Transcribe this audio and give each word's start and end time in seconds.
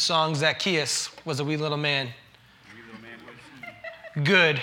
song 0.00 0.34
Zacchaeus 0.34 1.10
was 1.24 1.40
a 1.40 1.44
wee 1.44 1.56
little 1.56 1.76
man. 1.76 2.08
Good. 4.24 4.60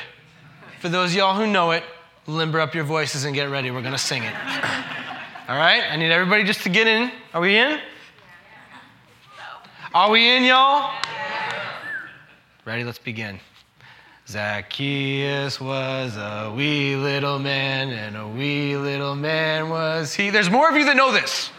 For 0.79 0.89
those 0.89 1.15
y'all 1.15 1.35
who 1.35 1.47
know 1.47 1.71
it, 1.71 1.83
limber 2.25 2.59
up 2.59 2.75
your 2.75 2.83
voices 2.83 3.23
and 3.23 3.33
get 3.33 3.49
ready. 3.49 3.71
We're 3.71 3.81
going 3.81 3.93
to 3.93 3.99
sing 3.99 4.23
it. 4.23 4.33
All 5.47 5.55
right? 5.55 5.83
I 5.89 5.95
need 5.95 6.11
everybody 6.11 6.43
just 6.43 6.61
to 6.63 6.69
get 6.69 6.87
in. 6.87 7.11
Are 7.33 7.41
we 7.41 7.55
in? 7.55 7.79
Are 9.93 10.11
we 10.11 10.27
in, 10.35 10.43
y'all? 10.43 10.91
Ready? 12.65 12.83
Let's 12.83 12.99
begin. 12.99 13.39
Zacchaeus 14.27 15.61
was 15.61 16.17
a 16.17 16.53
wee 16.53 16.97
little 16.97 17.39
man, 17.39 17.89
and 17.89 18.17
a 18.17 18.27
wee 18.27 18.75
little 18.75 19.15
man 19.15 19.69
was 19.69 20.13
he. 20.13 20.29
There's 20.29 20.49
more 20.49 20.69
of 20.69 20.75
you 20.75 20.83
that 20.85 20.97
know 20.97 21.13
this. 21.13 21.49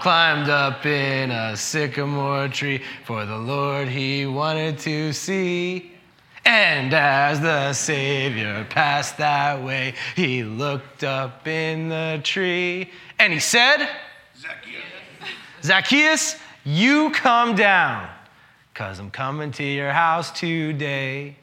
Climbed 0.00 0.48
up 0.48 0.86
in 0.86 1.30
a 1.30 1.56
sycamore 1.56 2.48
tree, 2.48 2.82
for 3.04 3.24
the 3.24 3.36
Lord 3.36 3.88
he 3.88 4.26
wanted 4.26 4.78
to 4.80 5.12
see. 5.12 5.92
And 6.44 6.92
as 6.92 7.40
the 7.40 7.72
Savior 7.72 8.66
passed 8.68 9.16
that 9.18 9.62
way, 9.62 9.94
he 10.14 10.42
looked 10.42 11.02
up 11.02 11.46
in 11.46 11.88
the 11.88 12.20
tree 12.22 12.90
and 13.18 13.32
he 13.32 13.40
said, 13.40 13.88
Zacchaeus, 14.36 14.82
Zacchaeus 15.62 16.36
you 16.64 17.10
come 17.10 17.54
down, 17.54 18.08
because 18.72 18.98
I'm 18.98 19.10
coming 19.10 19.52
to 19.52 19.64
your 19.64 19.90
house 19.90 20.38
today. 20.38 21.36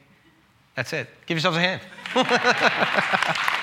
That's 0.76 0.92
it. 0.92 1.08
Give 1.26 1.36
yourselves 1.36 1.58
a 1.58 1.60
hand. 1.60 1.82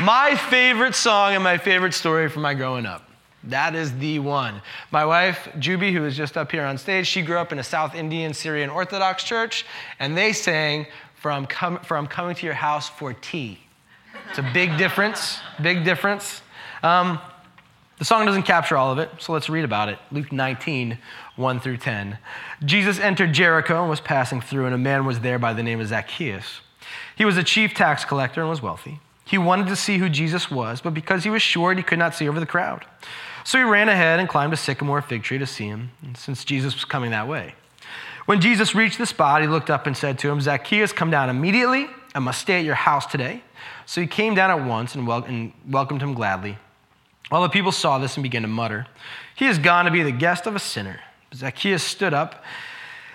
my 0.00 0.36
favorite 0.36 0.94
song 0.94 1.34
and 1.34 1.42
my 1.42 1.58
favorite 1.58 1.94
story 1.94 2.28
from 2.28 2.42
my 2.42 2.54
growing 2.54 2.86
up. 2.86 3.07
That 3.44 3.74
is 3.74 3.96
the 3.98 4.18
one. 4.18 4.60
My 4.90 5.04
wife, 5.04 5.48
Juby, 5.56 5.92
who 5.92 6.04
is 6.04 6.16
just 6.16 6.36
up 6.36 6.50
here 6.50 6.64
on 6.64 6.76
stage, 6.76 7.06
she 7.06 7.22
grew 7.22 7.38
up 7.38 7.52
in 7.52 7.58
a 7.58 7.64
South 7.64 7.94
Indian 7.94 8.34
Syrian 8.34 8.68
Orthodox 8.68 9.22
church, 9.22 9.64
and 10.00 10.16
they 10.16 10.32
sang 10.32 10.86
from, 11.14 11.46
com- 11.46 11.80
from 11.80 12.06
coming 12.06 12.34
to 12.34 12.46
your 12.46 12.54
house 12.54 12.88
for 12.88 13.12
tea. 13.12 13.58
It's 14.30 14.38
a 14.38 14.50
big 14.52 14.76
difference, 14.76 15.38
big 15.62 15.84
difference. 15.84 16.42
Um, 16.82 17.18
the 17.98 18.04
song 18.04 18.26
doesn't 18.26 18.44
capture 18.44 18.76
all 18.76 18.92
of 18.92 18.98
it, 18.98 19.10
so 19.18 19.32
let's 19.32 19.48
read 19.48 19.64
about 19.64 19.88
it. 19.88 19.98
Luke 20.12 20.30
19, 20.30 20.98
1 21.36 21.60
through 21.60 21.78
10. 21.78 22.18
Jesus 22.64 23.00
entered 23.00 23.32
Jericho 23.32 23.80
and 23.80 23.90
was 23.90 24.00
passing 24.00 24.40
through, 24.40 24.66
and 24.66 24.74
a 24.74 24.78
man 24.78 25.04
was 25.04 25.20
there 25.20 25.38
by 25.38 25.52
the 25.52 25.62
name 25.62 25.80
of 25.80 25.88
Zacchaeus. 25.88 26.60
He 27.16 27.24
was 27.24 27.36
a 27.36 27.42
chief 27.42 27.74
tax 27.74 28.04
collector 28.04 28.40
and 28.40 28.50
was 28.50 28.62
wealthy. 28.62 29.00
He 29.24 29.36
wanted 29.36 29.66
to 29.66 29.76
see 29.76 29.98
who 29.98 30.08
Jesus 30.08 30.50
was, 30.50 30.80
but 30.80 30.94
because 30.94 31.24
he 31.24 31.30
was 31.30 31.42
short, 31.42 31.76
he 31.76 31.82
could 31.82 31.98
not 31.98 32.14
see 32.14 32.28
over 32.28 32.40
the 32.40 32.46
crowd. 32.46 32.86
So 33.48 33.56
he 33.56 33.64
ran 33.64 33.88
ahead 33.88 34.20
and 34.20 34.28
climbed 34.28 34.52
a 34.52 34.58
sycamore 34.58 35.00
fig 35.00 35.22
tree 35.22 35.38
to 35.38 35.46
see 35.46 35.68
him, 35.68 35.90
since 36.14 36.44
Jesus 36.44 36.74
was 36.74 36.84
coming 36.84 37.12
that 37.12 37.26
way. 37.26 37.54
When 38.26 38.42
Jesus 38.42 38.74
reached 38.74 38.98
the 38.98 39.06
spot, 39.06 39.40
he 39.40 39.48
looked 39.48 39.70
up 39.70 39.86
and 39.86 39.96
said 39.96 40.18
to 40.18 40.28
him, 40.28 40.38
Zacchaeus, 40.38 40.92
come 40.92 41.10
down 41.10 41.30
immediately. 41.30 41.86
I 42.14 42.18
must 42.18 42.42
stay 42.42 42.58
at 42.58 42.66
your 42.66 42.74
house 42.74 43.06
today. 43.06 43.42
So 43.86 44.02
he 44.02 44.06
came 44.06 44.34
down 44.34 44.50
at 44.50 44.66
once 44.66 44.94
and, 44.94 45.06
wel- 45.06 45.24
and 45.24 45.54
welcomed 45.66 46.02
him 46.02 46.12
gladly. 46.12 46.58
All 47.30 47.40
the 47.40 47.48
people 47.48 47.72
saw 47.72 47.96
this 47.96 48.18
and 48.18 48.22
began 48.22 48.42
to 48.42 48.48
mutter, 48.48 48.86
He 49.34 49.46
has 49.46 49.58
gone 49.58 49.86
to 49.86 49.90
be 49.90 50.02
the 50.02 50.12
guest 50.12 50.46
of 50.46 50.54
a 50.54 50.58
sinner. 50.58 51.00
Zacchaeus 51.34 51.82
stood 51.82 52.12
up 52.12 52.44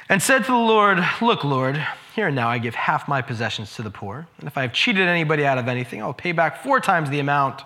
and 0.10 0.20
said 0.20 0.40
to 0.46 0.52
the 0.52 0.58
Lord, 0.58 0.98
Look, 1.22 1.44
Lord, 1.44 1.86
here 2.16 2.26
and 2.26 2.36
now 2.36 2.50
I 2.50 2.58
give 2.58 2.74
half 2.74 3.08
my 3.08 3.22
possessions 3.22 3.76
to 3.76 3.84
the 3.84 3.92
poor. 3.92 4.26
And 4.40 4.48
if 4.48 4.58
I 4.58 4.64
have 4.64 4.74
cheated 4.74 5.08
anybody 5.08 5.46
out 5.46 5.60
of 5.60 5.68
anything, 5.68 6.02
I'll 6.02 6.12
pay 6.12 6.32
back 6.32 6.64
four 6.64 6.80
times 6.80 7.12
the 7.12 7.20
amount. 7.20 7.62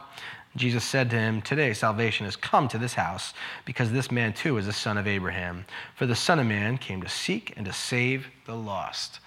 Jesus 0.57 0.83
said 0.83 1.09
to 1.11 1.15
him, 1.15 1.41
Today 1.41 1.73
salvation 1.73 2.25
has 2.25 2.35
come 2.35 2.67
to 2.69 2.77
this 2.77 2.95
house, 2.95 3.33
because 3.65 3.91
this 3.91 4.11
man 4.11 4.33
too 4.33 4.57
is 4.57 4.67
a 4.67 4.73
son 4.73 4.97
of 4.97 5.07
Abraham. 5.07 5.65
For 5.95 6.05
the 6.05 6.15
Son 6.15 6.39
of 6.39 6.47
Man 6.47 6.77
came 6.77 7.01
to 7.01 7.09
seek 7.09 7.53
and 7.55 7.65
to 7.65 7.73
save 7.73 8.27
the 8.45 8.55
lost. 8.55 9.19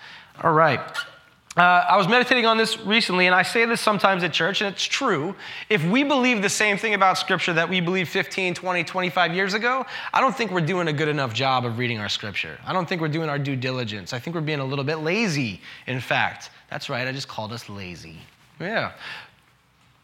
All 0.42 0.52
right. 0.52 0.80
Uh, 1.56 1.84
I 1.88 1.96
was 1.96 2.06
meditating 2.06 2.46
on 2.46 2.56
this 2.56 2.78
recently, 2.78 3.26
and 3.26 3.34
I 3.34 3.42
say 3.42 3.64
this 3.64 3.80
sometimes 3.80 4.22
at 4.22 4.32
church, 4.32 4.60
and 4.60 4.72
it's 4.72 4.84
true. 4.84 5.34
If 5.68 5.84
we 5.84 6.04
believe 6.04 6.42
the 6.42 6.48
same 6.48 6.78
thing 6.78 6.94
about 6.94 7.18
Scripture 7.18 7.52
that 7.54 7.68
we 7.68 7.80
believed 7.80 8.08
15, 8.08 8.54
20, 8.54 8.84
25 8.84 9.34
years 9.34 9.54
ago, 9.54 9.84
I 10.12 10.20
don't 10.20 10.36
think 10.36 10.52
we're 10.52 10.60
doing 10.60 10.86
a 10.86 10.92
good 10.92 11.08
enough 11.08 11.34
job 11.34 11.64
of 11.64 11.76
reading 11.76 11.98
our 11.98 12.08
Scripture. 12.08 12.56
I 12.64 12.72
don't 12.72 12.88
think 12.88 13.00
we're 13.00 13.08
doing 13.08 13.28
our 13.28 13.38
due 13.38 13.56
diligence. 13.56 14.12
I 14.12 14.20
think 14.20 14.36
we're 14.36 14.42
being 14.42 14.60
a 14.60 14.64
little 14.64 14.84
bit 14.84 14.96
lazy, 14.96 15.60
in 15.88 16.00
fact. 16.00 16.50
That's 16.70 16.88
right, 16.88 17.06
I 17.06 17.10
just 17.12 17.26
called 17.26 17.52
us 17.52 17.68
lazy. 17.68 18.18
Yeah. 18.60 18.92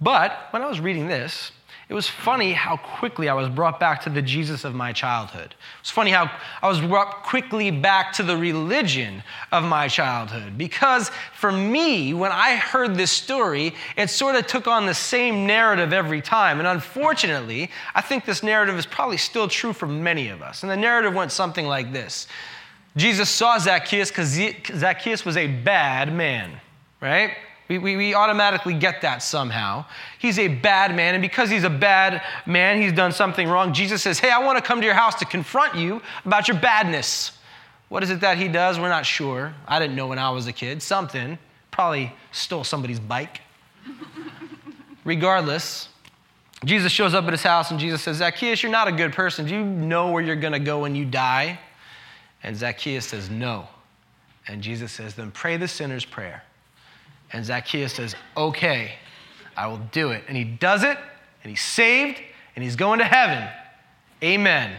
But 0.00 0.48
when 0.50 0.62
I 0.62 0.66
was 0.66 0.80
reading 0.80 1.08
this, 1.08 1.52
it 1.88 1.94
was 1.94 2.08
funny 2.08 2.52
how 2.52 2.76
quickly 2.76 3.28
I 3.28 3.34
was 3.34 3.48
brought 3.48 3.78
back 3.78 4.02
to 4.02 4.10
the 4.10 4.20
Jesus 4.20 4.64
of 4.64 4.74
my 4.74 4.92
childhood. 4.92 5.54
It 5.54 5.82
was 5.82 5.90
funny 5.90 6.10
how 6.10 6.28
I 6.60 6.68
was 6.68 6.80
brought 6.80 7.22
quickly 7.22 7.70
back 7.70 8.12
to 8.14 8.24
the 8.24 8.36
religion 8.36 9.22
of 9.52 9.62
my 9.62 9.86
childhood. 9.86 10.58
Because 10.58 11.12
for 11.32 11.52
me, 11.52 12.12
when 12.12 12.32
I 12.32 12.56
heard 12.56 12.96
this 12.96 13.12
story, 13.12 13.72
it 13.96 14.10
sort 14.10 14.34
of 14.34 14.48
took 14.48 14.66
on 14.66 14.86
the 14.86 14.94
same 14.94 15.46
narrative 15.46 15.92
every 15.92 16.20
time. 16.20 16.58
And 16.58 16.66
unfortunately, 16.66 17.70
I 17.94 18.00
think 18.00 18.24
this 18.24 18.42
narrative 18.42 18.76
is 18.76 18.86
probably 18.86 19.16
still 19.16 19.46
true 19.46 19.72
for 19.72 19.86
many 19.86 20.28
of 20.28 20.42
us. 20.42 20.64
And 20.64 20.72
the 20.72 20.76
narrative 20.76 21.14
went 21.14 21.30
something 21.30 21.66
like 21.66 21.92
this 21.92 22.26
Jesus 22.96 23.28
saw 23.28 23.58
Zacchaeus 23.58 24.08
because 24.08 24.36
Zacchaeus 24.74 25.24
was 25.24 25.36
a 25.36 25.46
bad 25.46 26.12
man, 26.12 26.50
right? 27.00 27.36
We, 27.68 27.78
we, 27.78 27.96
we, 27.96 28.14
automatically 28.14 28.74
get 28.74 29.02
that 29.02 29.22
somehow. 29.22 29.84
He's 30.18 30.38
a 30.38 30.46
bad 30.46 30.94
man, 30.94 31.14
and 31.14 31.22
because 31.22 31.50
he's 31.50 31.64
a 31.64 31.70
bad 31.70 32.22
man, 32.46 32.80
he's 32.80 32.92
done 32.92 33.10
something 33.10 33.48
wrong. 33.48 33.72
Jesus 33.72 34.02
says, 34.02 34.20
Hey, 34.20 34.30
I 34.30 34.38
want 34.38 34.56
to 34.56 34.62
come 34.62 34.80
to 34.80 34.84
your 34.84 34.94
house 34.94 35.16
to 35.16 35.24
confront 35.24 35.74
you 35.74 36.00
about 36.24 36.46
your 36.46 36.58
badness. 36.58 37.32
What 37.88 38.02
is 38.02 38.10
it 38.10 38.20
that 38.20 38.38
he 38.38 38.48
does? 38.48 38.78
We're 38.78 38.88
not 38.88 39.06
sure. 39.06 39.54
I 39.66 39.78
didn't 39.78 39.96
know 39.96 40.06
when 40.06 40.18
I 40.18 40.30
was 40.30 40.46
a 40.46 40.52
kid. 40.52 40.82
Something. 40.82 41.38
Probably 41.70 42.12
stole 42.32 42.64
somebody's 42.64 43.00
bike. 43.00 43.40
Regardless, 45.04 45.88
Jesus 46.64 46.90
shows 46.90 47.14
up 47.14 47.24
at 47.26 47.32
his 47.32 47.42
house, 47.42 47.70
and 47.70 47.78
Jesus 47.78 48.02
says, 48.02 48.16
Zacchaeus, 48.16 48.62
you're 48.62 48.72
not 48.72 48.88
a 48.88 48.92
good 48.92 49.12
person. 49.12 49.46
Do 49.46 49.54
you 49.54 49.64
know 49.64 50.10
where 50.10 50.22
you're 50.22 50.36
going 50.36 50.52
to 50.52 50.58
go 50.58 50.80
when 50.80 50.94
you 50.94 51.04
die? 51.04 51.58
And 52.42 52.56
Zacchaeus 52.56 53.06
says, 53.06 53.28
No. 53.28 53.68
And 54.48 54.62
Jesus 54.62 54.92
says, 54.92 55.14
Then 55.14 55.30
pray 55.30 55.56
the 55.56 55.68
sinner's 55.68 56.04
prayer. 56.04 56.44
And 57.32 57.44
Zacchaeus 57.44 57.94
says, 57.94 58.14
Okay, 58.36 58.92
I 59.56 59.66
will 59.66 59.80
do 59.92 60.10
it. 60.10 60.24
And 60.28 60.36
he 60.36 60.44
does 60.44 60.82
it, 60.84 60.98
and 61.42 61.50
he's 61.50 61.62
saved, 61.62 62.20
and 62.54 62.62
he's 62.62 62.76
going 62.76 62.98
to 62.98 63.04
heaven. 63.04 63.48
Amen. 64.22 64.76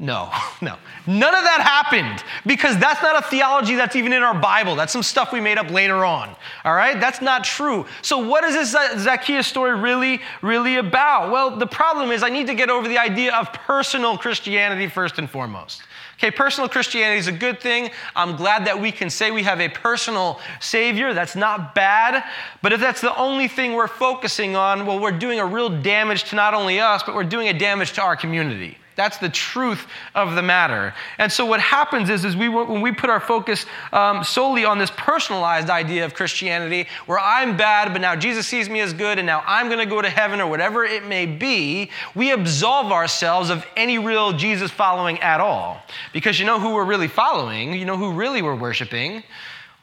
No, 0.00 0.30
no. 0.62 0.76
None 1.06 1.34
of 1.34 1.42
that 1.42 1.60
happened 1.60 2.22
because 2.46 2.78
that's 2.78 3.02
not 3.02 3.18
a 3.18 3.26
theology 3.28 3.74
that's 3.74 3.96
even 3.96 4.12
in 4.12 4.22
our 4.22 4.38
Bible. 4.38 4.76
That's 4.76 4.92
some 4.92 5.02
stuff 5.02 5.32
we 5.32 5.40
made 5.40 5.58
up 5.58 5.70
later 5.70 6.04
on. 6.04 6.34
All 6.64 6.74
right? 6.74 7.00
That's 7.00 7.20
not 7.20 7.44
true. 7.44 7.84
So, 8.02 8.18
what 8.18 8.44
is 8.44 8.54
this 8.54 9.02
Zacchaeus 9.02 9.46
story 9.46 9.74
really, 9.74 10.20
really 10.42 10.76
about? 10.76 11.32
Well, 11.32 11.56
the 11.56 11.66
problem 11.66 12.12
is 12.12 12.22
I 12.22 12.28
need 12.28 12.46
to 12.46 12.54
get 12.54 12.70
over 12.70 12.88
the 12.88 12.98
idea 12.98 13.34
of 13.34 13.52
personal 13.52 14.16
Christianity 14.16 14.86
first 14.88 15.18
and 15.18 15.28
foremost. 15.28 15.82
Okay, 16.18 16.32
personal 16.32 16.68
Christianity 16.68 17.20
is 17.20 17.28
a 17.28 17.32
good 17.32 17.60
thing. 17.60 17.90
I'm 18.16 18.34
glad 18.34 18.66
that 18.66 18.80
we 18.80 18.90
can 18.90 19.08
say 19.08 19.30
we 19.30 19.44
have 19.44 19.60
a 19.60 19.68
personal 19.68 20.40
Savior. 20.58 21.14
That's 21.14 21.36
not 21.36 21.76
bad. 21.76 22.24
But 22.60 22.72
if 22.72 22.80
that's 22.80 23.00
the 23.00 23.16
only 23.16 23.46
thing 23.46 23.74
we're 23.74 23.86
focusing 23.86 24.56
on, 24.56 24.84
well, 24.84 24.98
we're 24.98 25.16
doing 25.16 25.38
a 25.38 25.46
real 25.46 25.68
damage 25.68 26.24
to 26.30 26.36
not 26.36 26.54
only 26.54 26.80
us, 26.80 27.04
but 27.04 27.14
we're 27.14 27.22
doing 27.22 27.46
a 27.46 27.56
damage 27.56 27.92
to 27.92 28.02
our 28.02 28.16
community. 28.16 28.78
That's 28.98 29.18
the 29.18 29.28
truth 29.28 29.86
of 30.16 30.34
the 30.34 30.42
matter. 30.42 30.92
And 31.18 31.30
so 31.30 31.46
what 31.46 31.60
happens 31.60 32.10
is, 32.10 32.24
is 32.24 32.34
we, 32.34 32.48
when 32.48 32.80
we 32.80 32.90
put 32.90 33.10
our 33.10 33.20
focus 33.20 33.64
um, 33.92 34.24
solely 34.24 34.64
on 34.64 34.76
this 34.76 34.90
personalized 34.90 35.70
idea 35.70 36.04
of 36.04 36.14
Christianity, 36.14 36.88
where 37.06 37.20
I'm 37.20 37.56
bad, 37.56 37.92
but 37.92 38.00
now 38.00 38.16
Jesus 38.16 38.48
sees 38.48 38.68
me 38.68 38.80
as 38.80 38.92
good, 38.92 39.18
and 39.18 39.24
now 39.24 39.44
I'm 39.46 39.68
going 39.68 39.78
to 39.78 39.86
go 39.86 40.02
to 40.02 40.10
heaven 40.10 40.40
or 40.40 40.50
whatever 40.50 40.82
it 40.82 41.06
may 41.06 41.26
be, 41.26 41.92
we 42.16 42.32
absolve 42.32 42.90
ourselves 42.90 43.50
of 43.50 43.64
any 43.76 44.00
real 44.00 44.32
Jesus 44.32 44.72
following 44.72 45.20
at 45.20 45.40
all. 45.40 45.80
Because 46.12 46.40
you 46.40 46.44
know 46.44 46.58
who 46.58 46.74
we're 46.74 46.84
really 46.84 47.06
following, 47.06 47.74
you 47.74 47.84
know 47.84 47.96
who 47.96 48.10
really 48.10 48.42
we're 48.42 48.56
worshiping? 48.56 49.22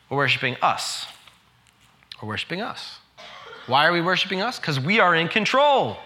We're 0.09 0.17
worshiping 0.17 0.57
us. 0.61 1.05
We're 2.21 2.27
worshiping 2.27 2.59
us. 2.59 2.99
Why 3.67 3.85
are 3.85 3.93
we 3.93 4.01
worshiping 4.01 4.41
us? 4.41 4.59
Because 4.59 4.77
we 4.77 4.99
are 4.99 5.15
in 5.15 5.29
control. 5.29 5.99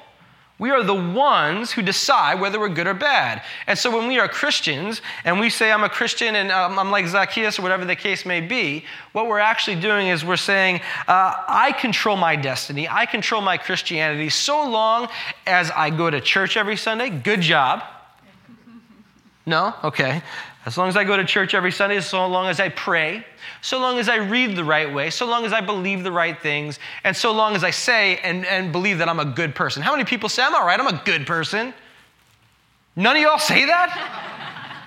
We 0.59 0.71
are 0.71 0.83
the 0.83 0.93
ones 0.93 1.71
who 1.71 1.81
decide 1.81 2.41
whether 2.41 2.59
we're 2.59 2.67
good 2.67 2.85
or 2.85 2.93
bad. 2.93 3.43
And 3.65 3.79
so 3.79 3.89
when 3.97 4.07
we 4.07 4.19
are 4.19 4.27
Christians 4.27 5.01
and 5.23 5.39
we 5.39 5.49
say, 5.49 5.71
I'm 5.71 5.85
a 5.85 5.89
Christian 5.89 6.35
and 6.35 6.51
um, 6.51 6.77
I'm 6.77 6.91
like 6.91 7.07
Zacchaeus 7.07 7.57
or 7.57 7.61
whatever 7.61 7.85
the 7.85 7.95
case 7.95 8.25
may 8.25 8.41
be, 8.41 8.83
what 9.13 9.27
we're 9.27 9.39
actually 9.39 9.79
doing 9.79 10.07
is 10.07 10.25
we're 10.25 10.35
saying, 10.35 10.81
uh, 11.07 11.33
I 11.47 11.71
control 11.71 12.17
my 12.17 12.35
destiny, 12.35 12.89
I 12.89 13.05
control 13.05 13.41
my 13.41 13.57
Christianity 13.57 14.29
so 14.29 14.69
long 14.69 15.07
as 15.47 15.71
I 15.71 15.89
go 15.89 16.09
to 16.09 16.19
church 16.19 16.57
every 16.57 16.75
Sunday. 16.75 17.09
Good 17.09 17.39
job. 17.39 17.81
No? 19.45 19.73
Okay. 19.83 20.21
As 20.65 20.77
long 20.77 20.89
as 20.89 20.97
I 20.97 21.05
go 21.05 21.15
to 21.15 21.23
church 21.23 21.53
every 21.53 21.71
Sunday, 21.71 22.01
so 22.01 22.27
long 22.27 22.47
as 22.47 22.59
I 22.59 22.69
pray, 22.69 23.25
so 23.61 23.79
long 23.79 23.97
as 23.97 24.09
I 24.09 24.17
read 24.17 24.55
the 24.55 24.63
right 24.63 24.93
way, 24.93 25.09
so 25.09 25.25
long 25.25 25.45
as 25.45 25.53
I 25.53 25.61
believe 25.61 26.03
the 26.03 26.11
right 26.11 26.39
things, 26.39 26.79
and 27.05 27.15
so 27.15 27.31
long 27.31 27.55
as 27.55 27.63
I 27.63 27.71
say 27.71 28.17
and, 28.17 28.45
and 28.45 28.71
believe 28.71 28.97
that 28.97 29.07
I'm 29.07 29.19
a 29.19 29.25
good 29.25 29.55
person. 29.55 29.81
How 29.81 29.91
many 29.91 30.03
people 30.03 30.27
say, 30.27 30.43
I'm 30.43 30.53
all 30.53 30.65
right, 30.65 30.79
I'm 30.79 30.87
a 30.87 31.01
good 31.05 31.25
person? 31.25 31.73
None 32.95 33.15
of 33.15 33.21
y'all 33.21 33.39
say 33.39 33.65
that? 33.65 34.85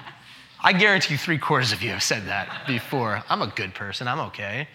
I 0.64 0.72
guarantee 0.72 1.16
three 1.16 1.38
quarters 1.38 1.72
of 1.72 1.82
you 1.82 1.90
have 1.90 2.02
said 2.02 2.26
that 2.26 2.66
before. 2.66 3.24
I'm 3.28 3.42
a 3.42 3.48
good 3.48 3.74
person, 3.74 4.06
I'm 4.06 4.20
okay, 4.20 4.68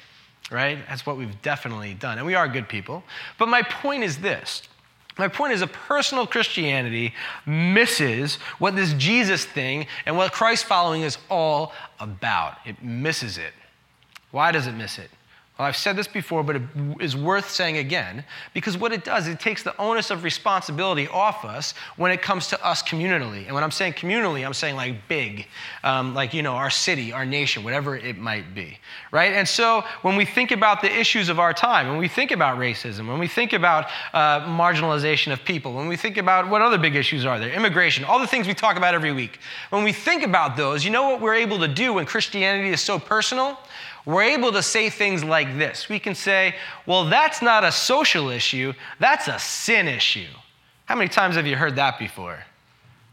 right? 0.52 0.80
That's 0.90 1.06
what 1.06 1.16
we've 1.16 1.42
definitely 1.44 1.94
done. 1.94 2.18
And 2.18 2.26
we 2.26 2.34
are 2.34 2.48
good 2.48 2.68
people. 2.68 3.04
But 3.38 3.50
my 3.50 3.62
point 3.62 4.04
is 4.04 4.18
this 4.18 4.64
my 5.18 5.28
point 5.28 5.54
is, 5.54 5.62
a 5.62 5.68
personal 5.68 6.28
Christianity 6.28 7.14
misses 7.46 8.36
what 8.60 8.76
this 8.76 8.94
Jesus 8.94 9.46
thing 9.46 9.88
and 10.06 10.18
what 10.18 10.32
Christ 10.32 10.66
following 10.66 11.02
is 11.02 11.18
all 11.30 11.74
about. 12.00 12.58
It 12.66 12.84
misses 12.84 13.38
it. 13.38 13.54
Why 14.32 14.52
does 14.52 14.68
it 14.68 14.74
miss 14.74 15.00
it? 15.00 15.10
Well, 15.58 15.68
I've 15.68 15.76
said 15.76 15.96
this 15.96 16.08
before, 16.08 16.44
but 16.44 16.58
it 16.58 16.62
is 17.00 17.16
worth 17.16 17.50
saying 17.50 17.78
again 17.78 18.24
because 18.54 18.78
what 18.78 18.94
it 18.94 19.04
does, 19.04 19.28
it 19.28 19.40
takes 19.40 19.64
the 19.64 19.76
onus 19.82 20.12
of 20.12 20.24
responsibility 20.24 21.08
off 21.08 21.44
us 21.46 21.74
when 21.96 22.12
it 22.12 22.22
comes 22.22 22.46
to 22.50 22.64
us 22.64 22.84
communally. 22.84 23.46
And 23.46 23.56
when 23.56 23.64
I'm 23.64 23.72
saying 23.72 23.94
communally, 23.94 24.46
I'm 24.46 24.54
saying 24.54 24.76
like 24.76 25.08
big, 25.08 25.48
um, 25.84 26.14
like, 26.14 26.36
you 26.36 26.44
know, 26.44 26.54
our 26.54 26.70
city, 26.70 27.12
our 27.12 27.26
nation, 27.26 27.64
whatever 27.64 27.96
it 27.96 28.20
might 28.20 28.54
be, 28.54 28.78
right? 29.12 29.34
And 29.34 29.48
so 29.48 29.84
when 30.04 30.16
we 30.16 30.26
think 30.26 30.52
about 30.52 30.82
the 30.82 30.96
issues 30.96 31.28
of 31.28 31.40
our 31.40 31.54
time, 31.54 31.88
when 31.88 31.98
we 31.98 32.08
think 32.08 32.30
about 32.30 32.60
racism, 32.60 33.08
when 33.08 33.18
we 33.18 33.28
think 33.28 33.54
about 33.54 33.86
uh, 34.14 34.42
marginalization 34.42 35.34
of 35.34 35.44
people, 35.44 35.74
when 35.74 35.88
we 35.88 35.98
think 35.98 36.18
about 36.18 36.48
what 36.50 36.62
other 36.62 36.78
big 36.78 36.96
issues 36.96 37.26
are 37.26 37.40
there, 37.40 37.50
immigration, 37.50 38.04
all 38.04 38.20
the 38.20 38.28
things 38.28 38.46
we 38.46 38.54
talk 38.54 38.78
about 38.78 38.94
every 38.94 39.12
week, 39.12 39.40
when 39.72 39.84
we 39.84 39.92
think 39.92 40.22
about 40.22 40.56
those, 40.56 40.86
you 40.86 40.92
know 40.92 41.10
what 41.10 41.20
we're 41.20 41.34
able 41.34 41.58
to 41.58 41.68
do 41.68 41.94
when 41.94 42.06
Christianity 42.06 42.70
is 42.70 42.80
so 42.80 43.00
personal? 43.00 43.58
We're 44.08 44.24
able 44.24 44.54
to 44.54 44.64
say 44.64 44.90
things 44.90 45.22
like 45.22 45.58
this. 45.58 45.90
We 45.90 46.00
can 46.00 46.16
say, 46.16 46.56
well, 46.86 47.10
that's 47.10 47.42
not 47.42 47.66
a 47.66 47.72
social 47.74 48.30
issue, 48.30 48.74
that's 49.00 49.28
a 49.28 49.38
sin 49.38 49.90
issue. 49.90 50.30
How 50.86 50.96
many 50.96 51.10
times 51.10 51.36
have 51.36 51.46
you 51.46 51.58
heard 51.58 51.76
that 51.76 52.00
before? 52.00 52.40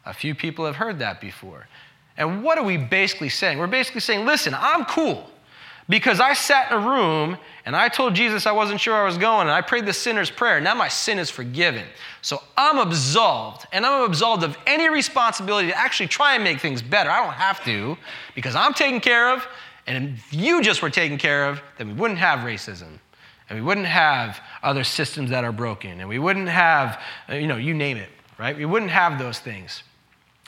A 0.07 0.15
few 0.15 0.37
people 0.37 0.65
have 0.65 0.77
heard 0.77 1.01
that 1.01 1.21
before. 1.21 1.67
And 2.17 2.45
what 2.45 2.59
are 2.59 2.65
we 2.65 2.77
basically 2.77 3.29
saying? 3.29 3.59
We're 3.59 3.67
basically 3.67 4.03
saying, 4.03 4.25
listen, 4.25 4.55
I'm 4.57 4.85
cool 4.85 5.29
because 5.89 6.21
I 6.21 6.33
sat 6.33 6.71
in 6.71 6.79
a 6.79 6.89
room 6.89 7.39
and 7.67 7.75
I 7.75 7.89
told 7.89 8.15
Jesus 8.15 8.47
I 8.47 8.53
wasn't 8.53 8.81
sure 8.81 8.95
I 8.95 9.05
was 9.05 9.19
going 9.19 9.49
and 9.49 9.51
I 9.51 9.63
prayed 9.63 9.87
the 9.87 9.93
sinner's 9.93 10.31
prayer. 10.31 10.61
Now 10.61 10.75
my 10.75 10.87
sin 10.87 11.19
is 11.19 11.29
forgiven. 11.29 11.85
So 12.23 12.41
I'm 12.57 12.79
absolved 12.79 13.67
and 13.73 13.85
I'm 13.85 14.09
absolved 14.09 14.45
of 14.45 14.57
any 14.65 14.89
responsibility 14.89 15.69
to 15.69 15.77
actually 15.77 16.07
try 16.07 16.37
and 16.37 16.45
make 16.45 16.61
things 16.61 16.83
better. 16.83 17.11
I 17.11 17.25
don't 17.25 17.35
have 17.35 17.65
to 17.65 17.99
because 18.37 18.55
I'm 18.55 18.75
taken 18.75 19.01
care 19.01 19.35
of 19.35 19.45
and 19.87 20.17
if 20.17 20.33
you 20.33 20.63
just 20.63 20.83
were 20.83 20.91
taken 20.91 21.19
care 21.19 21.49
of, 21.49 21.61
then 21.79 21.89
we 21.89 21.95
wouldn't 21.95 22.19
have 22.19 22.41
racism. 22.41 22.99
And 23.49 23.59
we 23.59 23.65
wouldn't 23.65 23.87
have 23.87 24.41
other 24.63 24.85
systems 24.85 25.31
that 25.31 25.45
are 25.45 25.53
broken. 25.53 26.01
And 26.01 26.09
we 26.09 26.19
wouldn't 26.19 26.49
have, 26.49 27.01
uh, 27.29 27.35
you 27.35 27.47
know, 27.47 27.57
you 27.57 27.75
name 27.75 27.99
it, 27.99 28.09
right? 28.39 28.57
We 28.57 28.65
wouldn't 28.65 28.91
have 28.91 29.19
those 29.19 29.39
things. 29.39 29.83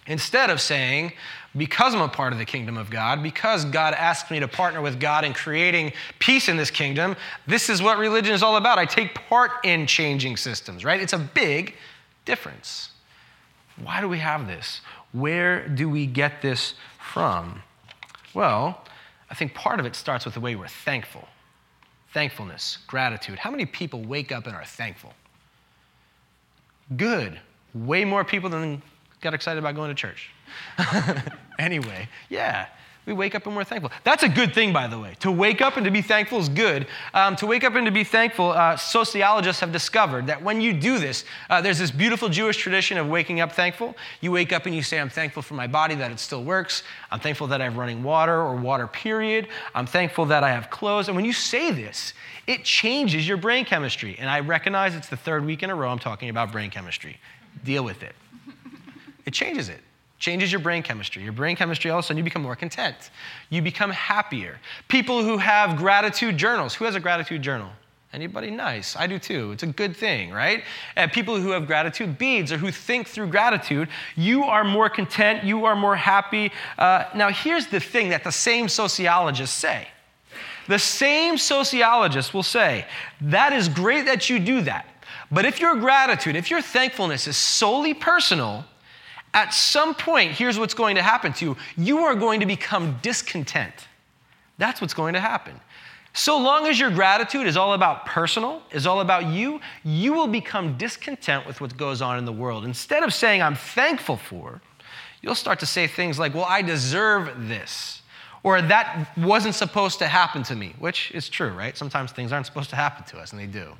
Instead 0.06 0.50
of 0.50 0.60
saying, 0.60 1.12
because 1.56 1.94
I'm 1.94 2.00
a 2.00 2.08
part 2.08 2.32
of 2.32 2.38
the 2.38 2.44
kingdom 2.44 2.78
of 2.78 2.90
God, 2.90 3.22
because 3.22 3.64
God 3.64 3.92
asked 3.94 4.30
me 4.30 4.40
to 4.40 4.48
partner 4.48 4.80
with 4.80 5.00
God 5.00 5.24
in 5.24 5.34
creating 5.34 5.92
peace 6.18 6.48
in 6.48 6.56
this 6.56 6.70
kingdom, 6.70 7.16
this 7.46 7.68
is 7.68 7.82
what 7.82 7.98
religion 7.98 8.32
is 8.32 8.42
all 8.42 8.56
about. 8.56 8.78
I 8.78 8.86
take 8.86 9.14
part 9.14 9.50
in 9.64 9.86
changing 9.86 10.36
systems, 10.36 10.84
right? 10.84 11.00
It's 11.00 11.12
a 11.12 11.18
big 11.18 11.74
difference. 12.24 12.90
Why 13.82 14.00
do 14.00 14.08
we 14.08 14.18
have 14.18 14.46
this? 14.46 14.80
Where 15.12 15.68
do 15.68 15.88
we 15.88 16.06
get 16.06 16.40
this 16.40 16.74
from? 16.98 17.62
Well, 18.32 18.85
I 19.30 19.34
think 19.34 19.54
part 19.54 19.80
of 19.80 19.86
it 19.86 19.96
starts 19.96 20.24
with 20.24 20.34
the 20.34 20.40
way 20.40 20.56
we're 20.56 20.68
thankful 20.68 21.28
thankfulness, 22.12 22.78
gratitude. 22.86 23.38
How 23.38 23.50
many 23.50 23.66
people 23.66 24.02
wake 24.02 24.32
up 24.32 24.46
and 24.46 24.56
are 24.56 24.64
thankful? 24.64 25.12
Good. 26.96 27.38
Way 27.74 28.06
more 28.06 28.24
people 28.24 28.48
than 28.48 28.80
got 29.20 29.34
excited 29.34 29.58
about 29.58 29.74
going 29.74 29.90
to 29.90 29.94
church. 29.94 30.30
anyway, 31.58 32.08
yeah 32.30 32.68
we 33.06 33.12
wake 33.12 33.36
up 33.36 33.46
and 33.46 33.54
we're 33.54 33.62
thankful. 33.62 33.92
That's 34.02 34.24
a 34.24 34.28
good 34.28 34.52
thing, 34.52 34.72
by 34.72 34.88
the 34.88 34.98
way. 34.98 35.14
To 35.20 35.30
wake 35.30 35.60
up 35.60 35.76
and 35.76 35.84
to 35.84 35.92
be 35.92 36.02
thankful 36.02 36.40
is 36.40 36.48
good. 36.48 36.88
Um, 37.14 37.36
to 37.36 37.46
wake 37.46 37.62
up 37.62 37.76
and 37.76 37.86
to 37.86 37.92
be 37.92 38.02
thankful, 38.02 38.50
uh, 38.50 38.76
sociologists 38.76 39.60
have 39.60 39.70
discovered 39.70 40.26
that 40.26 40.42
when 40.42 40.60
you 40.60 40.72
do 40.72 40.98
this, 40.98 41.24
uh, 41.48 41.60
there's 41.60 41.78
this 41.78 41.92
beautiful 41.92 42.28
Jewish 42.28 42.56
tradition 42.56 42.98
of 42.98 43.06
waking 43.06 43.38
up 43.38 43.52
thankful. 43.52 43.96
You 44.20 44.32
wake 44.32 44.52
up 44.52 44.66
and 44.66 44.74
you 44.74 44.82
say, 44.82 44.98
I'm 44.98 45.08
thankful 45.08 45.42
for 45.42 45.54
my 45.54 45.68
body 45.68 45.94
that 45.94 46.10
it 46.10 46.18
still 46.18 46.42
works. 46.42 46.82
I'm 47.12 47.20
thankful 47.20 47.46
that 47.46 47.60
I 47.60 47.64
have 47.64 47.76
running 47.76 48.02
water 48.02 48.34
or 48.34 48.56
water, 48.56 48.88
period. 48.88 49.46
I'm 49.72 49.86
thankful 49.86 50.26
that 50.26 50.42
I 50.42 50.50
have 50.50 50.68
clothes. 50.70 51.06
And 51.06 51.14
when 51.14 51.24
you 51.24 51.32
say 51.32 51.70
this, 51.70 52.12
it 52.48 52.64
changes 52.64 53.26
your 53.28 53.36
brain 53.36 53.64
chemistry. 53.64 54.16
And 54.18 54.28
I 54.28 54.40
recognize 54.40 54.96
it's 54.96 55.08
the 55.08 55.16
third 55.16 55.44
week 55.44 55.62
in 55.62 55.70
a 55.70 55.76
row 55.76 55.90
I'm 55.90 56.00
talking 56.00 56.28
about 56.28 56.50
brain 56.50 56.70
chemistry. 56.70 57.18
Deal 57.62 57.84
with 57.84 58.02
it. 58.02 58.16
It 59.24 59.32
changes 59.32 59.68
it. 59.68 59.80
Changes 60.18 60.50
your 60.50 60.60
brain 60.60 60.82
chemistry. 60.82 61.22
Your 61.22 61.32
brain 61.32 61.56
chemistry, 61.56 61.90
all 61.90 61.98
of 61.98 62.04
a 62.04 62.06
sudden, 62.06 62.18
you 62.18 62.24
become 62.24 62.42
more 62.42 62.56
content. 62.56 63.10
You 63.50 63.60
become 63.60 63.90
happier. 63.90 64.58
People 64.88 65.22
who 65.22 65.36
have 65.36 65.76
gratitude 65.76 66.36
journals. 66.36 66.74
Who 66.74 66.86
has 66.86 66.94
a 66.94 67.00
gratitude 67.00 67.42
journal? 67.42 67.68
Anybody 68.12 68.50
nice? 68.50 68.96
I 68.96 69.06
do 69.06 69.18
too. 69.18 69.52
It's 69.52 69.62
a 69.62 69.66
good 69.66 69.94
thing, 69.94 70.30
right? 70.30 70.64
And 70.94 71.12
people 71.12 71.38
who 71.38 71.50
have 71.50 71.66
gratitude 71.66 72.16
beads 72.16 72.50
or 72.50 72.56
who 72.56 72.70
think 72.70 73.08
through 73.08 73.26
gratitude, 73.26 73.88
you 74.16 74.44
are 74.44 74.64
more 74.64 74.88
content, 74.88 75.44
you 75.44 75.66
are 75.66 75.76
more 75.76 75.96
happy. 75.96 76.50
Uh, 76.78 77.04
now, 77.14 77.28
here's 77.28 77.66
the 77.66 77.80
thing 77.80 78.08
that 78.08 78.24
the 78.24 78.32
same 78.32 78.70
sociologists 78.70 79.54
say. 79.54 79.88
The 80.66 80.78
same 80.78 81.36
sociologists 81.36 82.32
will 82.32 82.42
say, 82.42 82.86
that 83.20 83.52
is 83.52 83.68
great 83.68 84.06
that 84.06 84.30
you 84.30 84.38
do 84.38 84.62
that. 84.62 84.86
But 85.30 85.44
if 85.44 85.60
your 85.60 85.76
gratitude, 85.76 86.36
if 86.36 86.50
your 86.50 86.62
thankfulness 86.62 87.26
is 87.26 87.36
solely 87.36 87.92
personal, 87.92 88.64
at 89.36 89.52
some 89.52 89.94
point, 89.94 90.32
here's 90.32 90.58
what's 90.58 90.72
going 90.72 90.96
to 90.96 91.02
happen 91.02 91.32
to 91.34 91.44
you 91.44 91.56
you 91.76 91.98
are 91.98 92.14
going 92.14 92.40
to 92.40 92.46
become 92.46 92.98
discontent. 93.02 93.86
That's 94.58 94.80
what's 94.80 94.94
going 94.94 95.12
to 95.12 95.20
happen. 95.20 95.60
So 96.14 96.38
long 96.38 96.66
as 96.66 96.80
your 96.80 96.90
gratitude 96.90 97.46
is 97.46 97.58
all 97.58 97.74
about 97.74 98.06
personal, 98.06 98.62
is 98.72 98.86
all 98.86 99.02
about 99.02 99.26
you, 99.26 99.60
you 99.84 100.14
will 100.14 100.26
become 100.26 100.78
discontent 100.78 101.46
with 101.46 101.60
what 101.60 101.76
goes 101.76 102.00
on 102.00 102.16
in 102.16 102.24
the 102.24 102.32
world. 102.32 102.64
Instead 102.64 103.02
of 103.02 103.12
saying, 103.12 103.42
I'm 103.42 103.54
thankful 103.54 104.16
for, 104.16 104.62
you'll 105.20 105.34
start 105.34 105.60
to 105.60 105.66
say 105.66 105.86
things 105.86 106.18
like, 106.18 106.34
Well, 106.34 106.46
I 106.48 106.62
deserve 106.62 107.48
this. 107.48 108.00
Or 108.42 108.62
that 108.62 109.08
wasn't 109.18 109.54
supposed 109.54 109.98
to 109.98 110.06
happen 110.06 110.44
to 110.44 110.54
me, 110.54 110.74
which 110.78 111.10
is 111.12 111.28
true, 111.28 111.50
right? 111.50 111.76
Sometimes 111.76 112.12
things 112.12 112.32
aren't 112.32 112.46
supposed 112.46 112.70
to 112.70 112.76
happen 112.76 113.04
to 113.06 113.18
us, 113.18 113.32
and 113.32 113.40
they 113.40 113.46
do. 113.46 113.76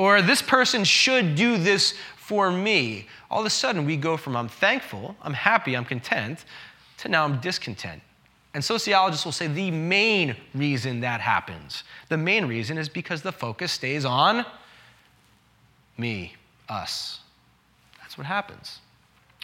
Or 0.00 0.22
this 0.22 0.40
person 0.40 0.82
should 0.82 1.34
do 1.34 1.58
this 1.58 1.92
for 2.16 2.50
me. 2.50 3.06
All 3.30 3.40
of 3.40 3.46
a 3.46 3.50
sudden, 3.50 3.84
we 3.84 3.98
go 3.98 4.16
from 4.16 4.34
I'm 4.34 4.48
thankful, 4.48 5.14
I'm 5.20 5.34
happy, 5.34 5.76
I'm 5.76 5.84
content, 5.84 6.46
to 6.96 7.10
now 7.10 7.22
I'm 7.22 7.38
discontent. 7.40 8.00
And 8.54 8.64
sociologists 8.64 9.26
will 9.26 9.32
say 9.32 9.46
the 9.46 9.70
main 9.70 10.36
reason 10.54 11.00
that 11.00 11.20
happens, 11.20 11.84
the 12.08 12.16
main 12.16 12.46
reason 12.46 12.78
is 12.78 12.88
because 12.88 13.20
the 13.20 13.30
focus 13.30 13.72
stays 13.72 14.06
on 14.06 14.46
me, 15.98 16.32
us. 16.70 17.20
That's 18.00 18.16
what 18.16 18.26
happens. 18.26 18.78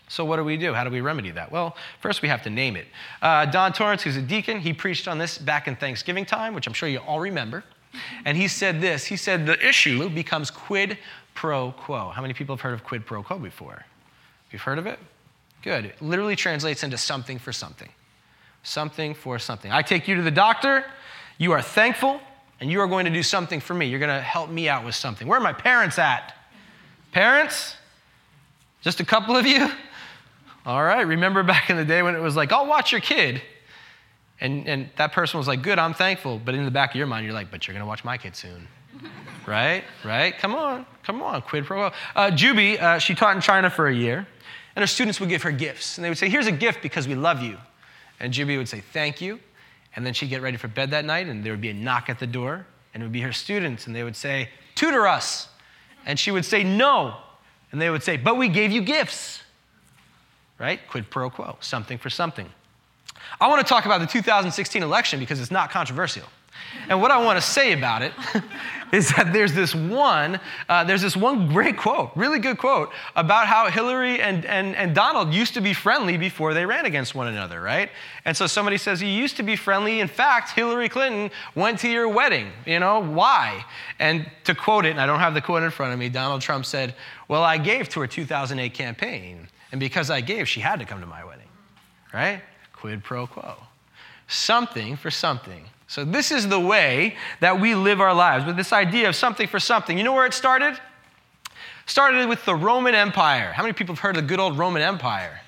So, 0.09 0.25
what 0.25 0.39
do 0.39 0.45
we 0.45 0.57
do? 0.57 0.73
How 0.73 0.85
do 0.85 0.91
we 0.91 1.03
remedy 1.03 1.33
that? 1.33 1.53
Well, 1.53 1.77
first 2.01 2.23
we 2.23 2.29
have 2.29 2.43
to 2.45 2.51
name 2.51 2.77
it. 2.77 2.87
Uh, 3.21 3.45
Don 3.45 3.75
Torrance, 3.75 4.03
who's 4.05 4.17
a 4.17 4.23
deacon, 4.23 4.61
he 4.61 4.73
preached 4.73 5.07
on 5.07 5.19
this 5.19 5.37
back 5.37 5.69
in 5.69 5.77
Thanksgiving 5.77 6.25
time, 6.25 6.55
which 6.55 6.67
I'm 6.67 6.73
sure 6.73 6.89
you 6.89 7.01
all 7.01 7.21
remember. 7.21 7.63
And 8.25 8.37
he 8.37 8.49
said 8.49 8.81
this 8.81 9.07
He 9.07 9.17
said, 9.17 9.47
The 9.47 9.67
issue 9.67 10.09
becomes 10.09 10.50
quid 10.50 10.99
pro 11.35 11.73
quo. 11.73 12.11
How 12.11 12.23
many 12.23 12.35
people 12.35 12.57
have 12.57 12.61
heard 12.61 12.75
of 12.75 12.85
quid 12.85 13.07
pro 13.07 13.23
quo 13.23 13.38
before? 13.38 13.85
You've 14.50 14.62
heard 14.62 14.79
of 14.79 14.87
it? 14.87 14.99
Good. 15.62 15.87
It 15.87 16.03
literally 16.03 16.37
translates 16.37 16.83
into 16.83 16.97
something 16.97 17.38
for 17.38 17.53
something. 17.53 17.88
Something 18.62 19.15
for 19.15 19.38
something. 19.38 19.71
I 19.71 19.83
take 19.83 20.09
you 20.09 20.17
to 20.17 20.23
the 20.23 20.31
doctor, 20.31 20.85
you 21.38 21.53
are 21.53 21.62
thankful, 21.62 22.21
and 22.61 22.71
you 22.71 22.81
are 22.81 22.87
going 22.87 23.05
to 23.05 23.11
do 23.11 23.23
something 23.23 23.61
for 23.61 23.75
me. 23.75 23.87
You're 23.87 24.00
going 24.00 24.17
to 24.17 24.23
help 24.23 24.49
me 24.49 24.69
out 24.69 24.85
with 24.85 24.95
something. 24.95 25.29
Where 25.29 25.38
are 25.38 25.43
my 25.43 25.53
parents 25.53 25.99
at? 25.99 26.35
Parents? 27.12 27.76
Just 28.81 29.00
a 29.00 29.05
couple 29.05 29.37
of 29.37 29.47
you? 29.47 29.69
All 30.65 30.83
right. 30.83 31.07
Remember 31.07 31.43
back 31.43 31.71
in 31.71 31.76
the 31.76 31.85
day 31.85 32.03
when 32.03 32.15
it 32.15 32.21
was 32.21 32.37
like, 32.37 32.53
I'll 32.53 32.67
watch 32.67 32.93
your 32.93 33.00
kid. 33.00 33.43
And, 34.40 34.69
and 34.69 34.90
that 34.97 35.12
person 35.12 35.38
was 35.38 35.49
like, 35.49 35.62
Good, 35.62 35.78
I'm 35.78 35.95
thankful. 35.95 36.40
But 36.43 36.55
in 36.55 36.64
the 36.64 36.71
back 36.71 36.90
of 36.90 36.97
your 36.97 37.07
mind, 37.07 37.25
you're 37.25 37.35
like, 37.35 37.50
But 37.50 37.66
you're 37.66 37.75
going 37.75 37.85
to 37.85 37.88
watch 37.88 38.05
my 38.05 38.19
kid 38.19 38.37
soon 38.37 38.69
right? 39.47 39.85
Right? 40.05 40.37
Come 40.38 40.55
on, 40.55 40.87
come 41.02 41.23
on, 41.23 41.43
quid 41.43 41.64
pro 41.64 41.90
quo. 41.90 41.99
Uh, 42.14 42.31
Juby, 42.31 42.81
uh, 42.81 42.99
she 42.99 43.14
taught 43.14 43.37
in 43.37 43.43
China 43.43 43.71
for 43.71 43.88
a 43.88 43.95
year, 43.95 44.26
and 44.75 44.83
her 44.83 44.87
students 44.87 45.21
would 45.21 45.28
give 45.28 45.43
her 45.43 45.50
gifts. 45.50 45.99
And 45.99 46.05
they 46.05 46.09
would 46.09 46.19
say, 46.19 46.28
Here's 46.28 46.47
a 46.47 46.52
gift 46.52 46.83
because 46.83 47.09
we 47.09 47.14
love 47.14 47.43
you. 47.43 47.59
And 48.21 48.33
Juby 48.33 48.57
would 48.57 48.69
say, 48.69 48.83
Thank 48.93 49.21
you. 49.21 49.40
And 49.95 50.05
then 50.05 50.12
she'd 50.12 50.28
get 50.28 50.43
ready 50.43 50.59
for 50.59 50.69
bed 50.69 50.90
that 50.90 51.07
night, 51.07 51.26
and 51.26 51.43
there 51.43 51.52
would 51.52 51.61
be 51.61 51.71
a 51.71 51.75
knock 51.75 52.11
at 52.11 52.19
the 52.19 52.26
door, 52.26 52.66
and 52.93 53.02
it 53.02 53.07
would 53.07 53.12
be 53.12 53.23
her 53.23 53.33
students, 53.33 53.87
and 53.87 53.97
they 53.97 54.05
would 54.05 54.16
say, 54.16 54.50
Tutor 54.75 55.07
us. 55.07 55.49
And 56.05 56.19
she 56.19 56.31
would 56.31 56.45
say, 56.45 56.62
No. 56.62 57.16
And 57.73 57.81
they 57.81 57.90
would 57.90 58.02
say, 58.02 58.16
But 58.16 58.37
we 58.37 58.49
gave 58.49 58.73
you 58.73 58.83
gifts. 58.83 59.43
Right? 60.59 60.81
Quid 60.88 61.11
pro 61.11 61.28
quo, 61.28 61.57
something 61.61 61.99
for 61.99 62.09
something. 62.09 62.49
I 63.41 63.49
want 63.49 63.65
to 63.65 63.69
talk 63.69 63.87
about 63.87 64.01
the 64.01 64.07
2016 64.07 64.83
election 64.83 65.21
because 65.21 65.41
it's 65.41 65.51
not 65.51 65.71
controversial. 65.71 66.25
And 66.89 67.01
what 67.01 67.11
I 67.11 67.23
want 67.23 67.37
to 67.37 67.43
say 67.43 67.73
about 67.73 68.03
it 68.03 68.13
is 68.93 69.11
that 69.17 69.33
there's 69.33 69.53
this 69.53 69.75
one, 69.75 70.39
uh, 70.69 70.85
there's 70.85 71.03
this 71.03 71.17
one 71.17 71.49
great 71.49 71.77
quote, 71.77 72.11
really 72.15 72.39
good 72.39 72.59
quote, 72.59 72.91
about 73.17 73.47
how 73.47 73.69
Hillary 73.71 74.21
and, 74.21 74.45
and, 74.45 74.77
and 74.77 74.95
Donald 74.95 75.35
used 75.35 75.55
to 75.55 75.61
be 75.61 75.75
friendly 75.75 76.17
before 76.17 76.55
they 76.55 76.65
ran 76.65 76.87
against 76.87 77.15
one 77.15 77.29
another, 77.29 77.61
right? 77.61 77.91
And 78.25 78.37
so 78.37 78.47
somebody 78.47 78.79
says, 78.79 79.03
You 79.03 79.09
used 79.09 79.37
to 79.37 79.43
be 79.43 79.57
friendly. 79.57 80.01
In 80.01 80.09
fact, 80.09 80.53
Hillary 80.53 80.89
Clinton 80.89 81.31
went 81.55 81.79
to 81.81 81.89
your 81.89 82.09
wedding. 82.09 82.53
You 82.65 82.79
know, 82.79 83.01
why? 83.01 83.65
And 83.99 84.31
to 84.45 84.55
quote 84.55 84.87
it, 84.87 84.91
and 84.91 85.01
I 85.01 85.07
don't 85.07 85.21
have 85.21 85.35
the 85.35 85.43
quote 85.43 85.63
in 85.63 85.71
front 85.71 85.93
of 85.93 85.99
me, 85.99 86.09
Donald 86.09 86.41
Trump 86.41 86.65
said, 86.65 86.95
Well, 87.29 87.43
I 87.43 87.59
gave 87.59 87.89
to 87.91 88.01
her 88.01 88.07
2008 88.07 88.73
campaign. 88.75 89.49
And 89.73 89.81
because 89.81 90.11
I 90.11 90.21
gave, 90.21 90.49
she 90.49 90.61
had 90.61 90.79
to 90.79 90.85
come 90.85 91.01
to 91.01 91.07
my 91.07 91.25
wedding, 91.25 91.49
right? 92.15 92.41
Quid 92.76 93.02
pro 93.02 93.26
quo. 93.26 93.56
Something 94.28 94.97
for 94.97 95.11
something. 95.11 95.64
So, 95.88 96.04
this 96.04 96.33
is 96.33 96.49
the 96.49 96.59
way 96.59 97.16
that 97.40 97.61
we 97.61 97.75
live 97.75 98.00
our 98.00 98.14
lives 98.14 98.45
with 98.45 98.56
this 98.56 98.73
idea 98.73 99.09
of 99.09 99.14
something 99.14 99.47
for 99.47 99.61
something. 99.61 99.97
You 99.97 100.04
know 100.04 100.12
where 100.12 100.26
it 100.26 100.35
started? 100.35 100.78
Started 101.87 102.28
with 102.28 102.45
the 102.45 102.54
Roman 102.54 102.95
Empire. 102.95 103.52
How 103.52 103.62
many 103.62 103.73
people 103.73 103.95
have 103.95 104.00
heard 104.00 104.16
of 104.16 104.23
the 104.23 104.28
good 104.28 104.40
old 104.40 104.59
Roman 104.59 104.83
Empire? 104.83 105.40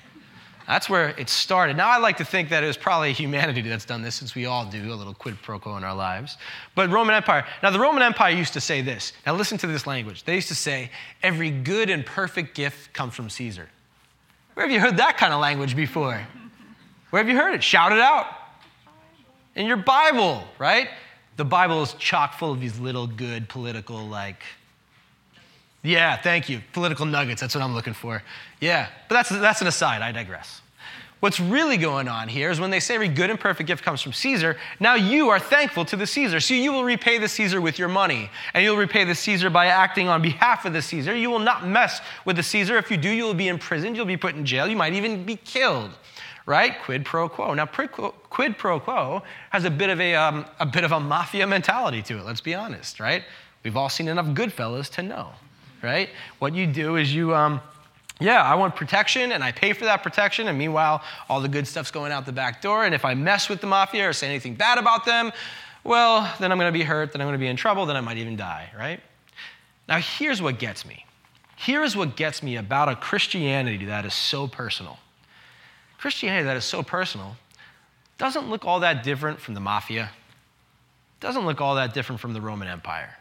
That's 0.69 0.87
where 0.87 1.09
it 1.17 1.29
started. 1.29 1.75
Now, 1.75 1.89
I 1.89 1.97
like 1.97 2.17
to 2.17 2.25
think 2.25 2.49
that 2.49 2.63
it 2.63 2.67
was 2.67 2.77
probably 2.77 3.11
humanity 3.11 3.61
that's 3.61 3.85
done 3.85 4.03
this, 4.03 4.13
since 4.13 4.35
we 4.35 4.45
all 4.45 4.65
do 4.65 4.93
a 4.93 4.95
little 4.95 5.15
quid 5.15 5.41
pro 5.41 5.57
quo 5.57 5.75
in 5.77 5.83
our 5.83 5.95
lives. 5.95 6.37
But 6.75 6.91
Roman 6.91 7.15
Empire. 7.15 7.43
Now, 7.63 7.71
the 7.71 7.79
Roman 7.79 8.03
Empire 8.03 8.33
used 8.35 8.53
to 8.53 8.61
say 8.61 8.81
this. 8.81 9.11
Now, 9.25 9.35
listen 9.35 9.57
to 9.57 9.67
this 9.67 9.87
language. 9.87 10.23
They 10.25 10.35
used 10.35 10.47
to 10.49 10.55
say, 10.55 10.91
every 11.23 11.49
good 11.49 11.89
and 11.89 12.05
perfect 12.05 12.55
gift 12.55 12.93
comes 12.93 13.15
from 13.15 13.31
Caesar. 13.31 13.67
Where 14.53 14.63
have 14.65 14.71
you 14.71 14.79
heard 14.79 14.97
that 14.97 15.17
kind 15.17 15.33
of 15.33 15.41
language 15.41 15.75
before? 15.75 16.25
Where 17.09 17.21
have 17.21 17.29
you 17.29 17.37
heard 17.37 17.55
it? 17.55 17.63
Shout 17.63 17.91
it 17.91 17.99
out 17.99 18.27
in 19.55 19.65
your 19.65 19.77
Bible, 19.77 20.43
right? 20.57 20.89
The 21.37 21.45
Bible 21.45 21.81
is 21.81 21.93
chock 21.93 22.33
full 22.33 22.51
of 22.51 22.59
these 22.59 22.79
little 22.79 23.07
good 23.07 23.49
political, 23.49 24.07
like, 24.07 24.43
yeah, 25.81 26.17
thank 26.17 26.49
you. 26.49 26.61
Political 26.73 27.05
nuggets, 27.05 27.41
that's 27.41 27.55
what 27.55 27.63
I'm 27.63 27.73
looking 27.73 27.93
for. 27.93 28.21
Yeah, 28.59 28.89
but 29.07 29.15
that's, 29.15 29.29
that's 29.29 29.61
an 29.61 29.67
aside, 29.67 30.01
I 30.01 30.11
digress. 30.11 30.61
What's 31.21 31.39
really 31.39 31.75
going 31.75 32.07
on 32.07 32.29
here 32.29 32.49
is 32.49 32.61
when 32.61 32.69
they 32.69 32.79
say 32.79 32.95
every 32.95 33.09
good 33.09 33.29
and 33.29 33.37
perfect 33.37 33.67
gift 33.67 33.83
comes 33.83 34.01
from 34.01 34.13
Caesar, 34.13 34.55
now 34.79 34.95
you 34.95 35.29
are 35.29 35.39
thankful 35.39 35.83
to 35.85 35.97
the 35.97 36.07
Caesar. 36.07 36.39
So 36.39 36.53
you 36.53 36.71
will 36.71 36.85
repay 36.85 37.17
the 37.17 37.27
Caesar 37.27 37.59
with 37.59 37.77
your 37.77 37.89
money, 37.89 38.29
and 38.53 38.63
you'll 38.63 38.77
repay 38.77 39.03
the 39.03 39.15
Caesar 39.15 39.49
by 39.49 39.65
acting 39.65 40.07
on 40.07 40.21
behalf 40.21 40.63
of 40.65 40.71
the 40.71 40.81
Caesar. 40.81 41.13
You 41.15 41.29
will 41.29 41.39
not 41.39 41.67
mess 41.67 41.99
with 42.23 42.37
the 42.37 42.43
Caesar. 42.43 42.77
If 42.77 42.89
you 42.89 42.95
do, 42.95 43.09
you 43.09 43.23
will 43.25 43.33
be 43.33 43.49
imprisoned, 43.49 43.97
you'll 43.97 44.05
be 44.05 44.15
put 44.15 44.35
in 44.35 44.45
jail, 44.45 44.67
you 44.67 44.77
might 44.77 44.93
even 44.93 45.25
be 45.25 45.35
killed 45.35 45.91
right? 46.49 46.81
Quid 46.81 47.05
pro 47.05 47.29
quo. 47.29 47.53
Now, 47.53 47.67
quid 47.67 48.57
pro 48.57 48.79
quo 48.79 49.21
has 49.51 49.65
a 49.65 49.69
bit 49.69 49.91
of 49.91 50.01
a, 50.01 50.15
um, 50.15 50.47
a 50.59 50.65
bit 50.65 50.83
of 50.83 50.91
a 50.91 50.99
mafia 50.99 51.45
mentality 51.45 52.01
to 52.01 52.17
it. 52.17 52.25
Let's 52.25 52.41
be 52.41 52.55
honest, 52.55 52.99
right? 52.99 53.23
We've 53.63 53.77
all 53.77 53.87
seen 53.87 54.07
enough 54.07 54.25
Goodfellas 54.25 54.89
to 54.93 55.03
know, 55.03 55.29
right? 55.83 56.09
What 56.39 56.55
you 56.55 56.65
do 56.65 56.95
is 56.95 57.13
you, 57.13 57.35
um, 57.35 57.61
yeah, 58.19 58.41
I 58.41 58.55
want 58.55 58.75
protection 58.75 59.31
and 59.33 59.43
I 59.43 59.51
pay 59.51 59.73
for 59.73 59.85
that 59.85 60.01
protection, 60.01 60.47
and 60.47 60.57
meanwhile, 60.57 61.03
all 61.29 61.39
the 61.39 61.47
good 61.47 61.67
stuff's 61.67 61.91
going 61.91 62.11
out 62.11 62.25
the 62.25 62.31
back 62.31 62.63
door. 62.63 62.83
And 62.83 62.95
if 62.95 63.05
I 63.05 63.13
mess 63.13 63.47
with 63.47 63.61
the 63.61 63.67
mafia 63.67 64.09
or 64.09 64.13
say 64.13 64.27
anything 64.27 64.55
bad 64.55 64.79
about 64.79 65.05
them, 65.05 65.31
well, 65.83 66.33
then 66.39 66.51
I'm 66.51 66.57
going 66.57 66.73
to 66.73 66.77
be 66.77 66.83
hurt, 66.83 67.11
then 67.11 67.21
I'm 67.21 67.27
going 67.27 67.37
to 67.37 67.39
be 67.39 67.47
in 67.47 67.57
trouble, 67.57 67.85
then 67.85 67.95
I 67.95 68.01
might 68.01 68.17
even 68.17 68.35
die, 68.35 68.71
right? 68.75 68.99
Now, 69.87 69.99
here's 69.99 70.41
what 70.41 70.57
gets 70.57 70.83
me. 70.83 71.05
Here's 71.57 71.95
what 71.95 72.15
gets 72.15 72.41
me 72.41 72.55
about 72.55 72.89
a 72.89 72.95
Christianity 72.95 73.85
that 73.85 74.03
is 74.03 74.15
so 74.15 74.47
personal. 74.47 74.97
Christianity 75.99 76.45
that 76.45 76.55
is 76.55 76.63
so 76.63 76.81
personal 76.81 77.35
doesn't 78.17 78.49
look 78.49 78.65
all 78.65 78.79
that 78.81 79.03
different 79.03 79.39
from 79.39 79.53
the 79.53 79.59
mafia, 79.59 80.11
doesn't 81.19 81.45
look 81.45 81.59
all 81.59 81.75
that 81.75 81.93
different 81.93 82.21
from 82.21 82.33
the 82.33 82.41
Roman 82.41 82.67
Empire. 82.67 83.17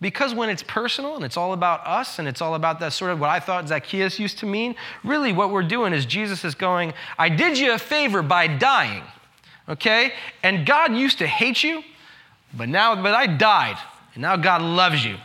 Because 0.00 0.32
when 0.32 0.48
it's 0.48 0.62
personal 0.62 1.16
and 1.16 1.24
it's 1.24 1.36
all 1.36 1.52
about 1.52 1.86
us 1.86 2.18
and 2.18 2.28
it's 2.28 2.40
all 2.40 2.54
about 2.54 2.80
that 2.80 2.92
sort 2.92 3.10
of 3.10 3.20
what 3.20 3.30
I 3.30 3.40
thought 3.40 3.68
Zacchaeus 3.68 4.18
used 4.18 4.38
to 4.38 4.46
mean, 4.46 4.76
really 5.02 5.32
what 5.32 5.50
we're 5.50 5.62
doing 5.62 5.92
is 5.92 6.06
Jesus 6.06 6.44
is 6.44 6.54
going, 6.54 6.94
I 7.18 7.28
did 7.28 7.58
you 7.58 7.72
a 7.72 7.78
favor 7.78 8.22
by 8.22 8.46
dying, 8.46 9.02
okay? 9.68 10.12
And 10.42 10.64
God 10.64 10.94
used 10.94 11.18
to 11.18 11.26
hate 11.26 11.64
you, 11.64 11.82
but 12.56 12.68
now, 12.68 12.94
but 13.02 13.12
I 13.12 13.26
died, 13.26 13.76
and 14.14 14.22
now 14.22 14.36
God 14.36 14.62
loves 14.62 15.04
you. 15.04 15.16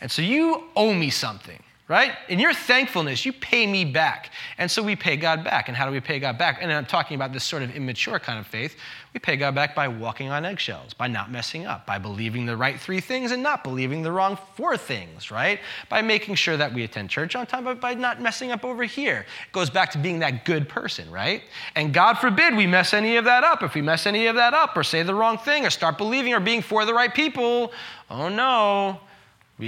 And 0.00 0.10
so 0.10 0.22
you 0.22 0.64
owe 0.74 0.92
me 0.92 1.08
something 1.10 1.62
right? 1.90 2.12
In 2.28 2.38
your 2.38 2.54
thankfulness, 2.54 3.26
you 3.26 3.32
pay 3.32 3.66
me 3.66 3.84
back. 3.84 4.30
And 4.58 4.70
so 4.70 4.80
we 4.80 4.94
pay 4.94 5.16
God 5.16 5.42
back. 5.42 5.66
And 5.66 5.76
how 5.76 5.86
do 5.86 5.90
we 5.90 5.98
pay 5.98 6.20
God 6.20 6.38
back? 6.38 6.58
And 6.62 6.72
I'm 6.72 6.86
talking 6.86 7.16
about 7.16 7.32
this 7.32 7.42
sort 7.42 7.64
of 7.64 7.74
immature 7.74 8.20
kind 8.20 8.38
of 8.38 8.46
faith. 8.46 8.76
We 9.12 9.18
pay 9.18 9.36
God 9.36 9.56
back 9.56 9.74
by 9.74 9.88
walking 9.88 10.28
on 10.30 10.44
eggshells, 10.44 10.94
by 10.94 11.08
not 11.08 11.32
messing 11.32 11.66
up, 11.66 11.86
by 11.86 11.98
believing 11.98 12.46
the 12.46 12.56
right 12.56 12.78
three 12.78 13.00
things 13.00 13.32
and 13.32 13.42
not 13.42 13.64
believing 13.64 14.02
the 14.02 14.12
wrong 14.12 14.38
four 14.54 14.76
things, 14.76 15.32
right? 15.32 15.58
By 15.88 16.00
making 16.00 16.36
sure 16.36 16.56
that 16.56 16.72
we 16.72 16.84
attend 16.84 17.10
church 17.10 17.34
on 17.34 17.44
time, 17.44 17.64
but 17.64 17.80
by 17.80 17.94
not 17.94 18.22
messing 18.22 18.52
up 18.52 18.64
over 18.64 18.84
here. 18.84 19.26
It 19.48 19.52
goes 19.52 19.68
back 19.68 19.90
to 19.90 19.98
being 19.98 20.20
that 20.20 20.44
good 20.44 20.68
person, 20.68 21.10
right? 21.10 21.42
And 21.74 21.92
God 21.92 22.18
forbid 22.18 22.54
we 22.54 22.68
mess 22.68 22.94
any 22.94 23.16
of 23.16 23.24
that 23.24 23.42
up. 23.42 23.64
If 23.64 23.74
we 23.74 23.82
mess 23.82 24.06
any 24.06 24.28
of 24.28 24.36
that 24.36 24.54
up 24.54 24.76
or 24.76 24.84
say 24.84 25.02
the 25.02 25.16
wrong 25.16 25.38
thing 25.38 25.66
or 25.66 25.70
start 25.70 25.98
believing 25.98 26.34
or 26.34 26.38
being 26.38 26.62
for 26.62 26.84
the 26.84 26.94
right 26.94 27.12
people, 27.12 27.72
oh 28.08 28.28
no, 28.28 29.00